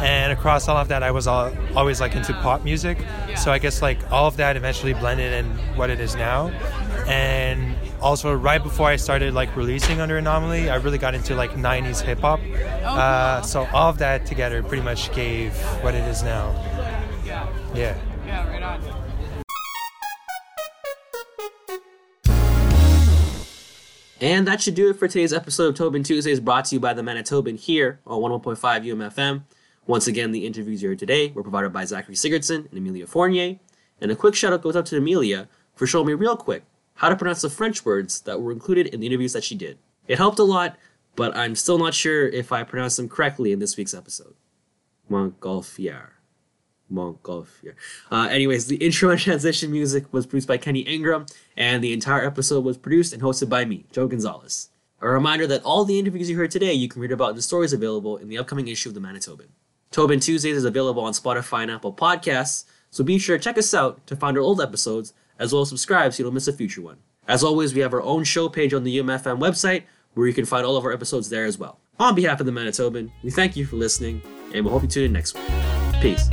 And 0.00 0.32
across 0.32 0.68
all 0.68 0.76
of 0.76 0.88
that, 0.88 1.02
I 1.02 1.10
was 1.10 1.26
all, 1.26 1.52
always 1.76 2.00
like 2.00 2.14
into 2.16 2.32
pop 2.34 2.64
music. 2.64 2.98
So 3.36 3.52
I 3.52 3.58
guess 3.58 3.82
like 3.82 4.10
all 4.10 4.26
of 4.26 4.36
that 4.38 4.56
eventually 4.56 4.94
blended 4.94 5.32
in 5.32 5.46
what 5.76 5.90
it 5.90 6.00
is 6.00 6.14
now. 6.14 6.48
And 7.06 7.76
also 8.00 8.34
right 8.34 8.62
before 8.62 8.88
I 8.88 8.96
started 8.96 9.34
like 9.34 9.54
releasing 9.54 10.00
under 10.00 10.16
Anomalie, 10.16 10.70
I 10.70 10.76
really 10.76 10.98
got 10.98 11.14
into 11.14 11.34
like 11.34 11.50
90s 11.52 12.00
hip 12.00 12.20
hop. 12.20 12.40
Uh, 12.84 13.42
so 13.42 13.66
all 13.72 13.90
of 13.90 13.98
that 13.98 14.26
together 14.26 14.62
pretty 14.62 14.82
much 14.82 15.12
gave 15.12 15.54
what 15.82 15.94
it 15.94 16.06
is 16.08 16.22
now. 16.22 16.50
Yeah. 17.74 17.98
And 24.20 24.46
that 24.46 24.60
should 24.60 24.74
do 24.74 24.90
it 24.90 24.98
for 24.98 25.08
today's 25.08 25.32
episode 25.32 25.68
of 25.68 25.74
Tobin 25.76 26.02
Tuesdays 26.02 26.40
brought 26.40 26.66
to 26.66 26.74
you 26.74 26.80
by 26.80 26.92
the 26.92 27.00
Manitoban 27.00 27.58
here 27.58 28.00
on 28.06 28.20
101.5 28.20 28.58
UMFM. 28.84 29.44
Once 29.86 30.06
again, 30.06 30.30
the 30.30 30.44
interviews 30.44 30.82
here 30.82 30.94
today 30.94 31.30
were 31.30 31.42
provided 31.42 31.72
by 31.72 31.86
Zachary 31.86 32.16
Sigurdsson 32.16 32.68
and 32.68 32.76
Amelia 32.76 33.06
Fournier. 33.06 33.58
And 33.98 34.10
a 34.10 34.16
quick 34.16 34.34
shout 34.34 34.52
out 34.52 34.60
goes 34.60 34.76
out 34.76 34.84
to 34.86 34.98
Amelia 34.98 35.48
for 35.74 35.86
showing 35.86 36.06
me 36.06 36.12
real 36.12 36.36
quick 36.36 36.64
how 36.96 37.08
to 37.08 37.16
pronounce 37.16 37.40
the 37.40 37.48
French 37.48 37.86
words 37.86 38.20
that 38.20 38.42
were 38.42 38.52
included 38.52 38.88
in 38.88 39.00
the 39.00 39.06
interviews 39.06 39.32
that 39.32 39.42
she 39.42 39.54
did. 39.54 39.78
It 40.06 40.18
helped 40.18 40.38
a 40.38 40.44
lot, 40.44 40.76
but 41.16 41.34
I'm 41.34 41.54
still 41.54 41.78
not 41.78 41.94
sure 41.94 42.28
if 42.28 42.52
I 42.52 42.62
pronounced 42.62 42.98
them 42.98 43.08
correctly 43.08 43.52
in 43.52 43.58
this 43.58 43.78
week's 43.78 43.94
episode. 43.94 44.34
Montgolfier. 45.10 46.08
Montgolfier. 46.92 47.74
Uh, 48.10 48.28
anyways, 48.30 48.66
the 48.66 48.76
intro 48.76 49.10
and 49.10 49.20
transition 49.20 49.70
music 49.70 50.12
was 50.12 50.26
produced 50.26 50.48
by 50.48 50.58
Kenny 50.58 50.80
Ingram, 50.80 51.26
and 51.56 51.82
the 51.82 51.92
entire 51.92 52.24
episode 52.24 52.64
was 52.64 52.76
produced 52.76 53.12
and 53.12 53.22
hosted 53.22 53.48
by 53.48 53.64
me, 53.64 53.86
Joe 53.92 54.06
Gonzalez. 54.06 54.70
A 55.00 55.08
reminder 55.08 55.46
that 55.46 55.62
all 55.62 55.84
the 55.84 55.98
interviews 55.98 56.28
you 56.28 56.36
heard 56.36 56.50
today 56.50 56.74
you 56.74 56.88
can 56.88 57.00
read 57.00 57.12
about 57.12 57.30
in 57.30 57.36
the 57.36 57.42
stories 57.42 57.72
available 57.72 58.16
in 58.18 58.28
the 58.28 58.38
upcoming 58.38 58.68
issue 58.68 58.90
of 58.90 58.94
the 58.94 59.00
Manitoban. 59.00 59.48
Tobin 59.90 60.20
Tuesdays 60.20 60.56
is 60.56 60.64
available 60.64 61.02
on 61.02 61.12
Spotify 61.12 61.62
and 61.62 61.70
Apple 61.70 61.92
Podcasts, 61.92 62.64
so 62.90 63.02
be 63.02 63.18
sure 63.18 63.38
to 63.38 63.42
check 63.42 63.58
us 63.58 63.72
out 63.72 64.06
to 64.06 64.14
find 64.14 64.36
our 64.36 64.42
old 64.42 64.60
episodes, 64.60 65.12
as 65.38 65.52
well 65.52 65.62
as 65.62 65.68
subscribe 65.68 66.12
so 66.12 66.20
you 66.20 66.24
don't 66.24 66.34
miss 66.34 66.48
a 66.48 66.52
future 66.52 66.82
one. 66.82 66.98
As 67.26 67.42
always, 67.42 67.74
we 67.74 67.80
have 67.80 67.94
our 67.94 68.02
own 68.02 68.24
show 68.24 68.48
page 68.48 68.74
on 68.74 68.84
the 68.84 68.98
UMFM 68.98 69.38
website, 69.40 69.84
where 70.14 70.26
you 70.26 70.34
can 70.34 70.44
find 70.44 70.66
all 70.66 70.76
of 70.76 70.84
our 70.84 70.92
episodes 70.92 71.28
there 71.28 71.44
as 71.44 71.58
well. 71.58 71.78
On 71.98 72.14
behalf 72.14 72.40
of 72.40 72.46
the 72.46 72.52
Manitoban, 72.52 73.10
we 73.22 73.30
thank 73.30 73.56
you 73.56 73.64
for 73.64 73.76
listening, 73.76 74.22
and 74.54 74.64
we'll 74.64 74.72
hope 74.72 74.82
you 74.82 74.88
tune 74.88 75.04
in 75.04 75.12
next 75.12 75.34
week. 75.34 75.44
Peace. 76.00 76.28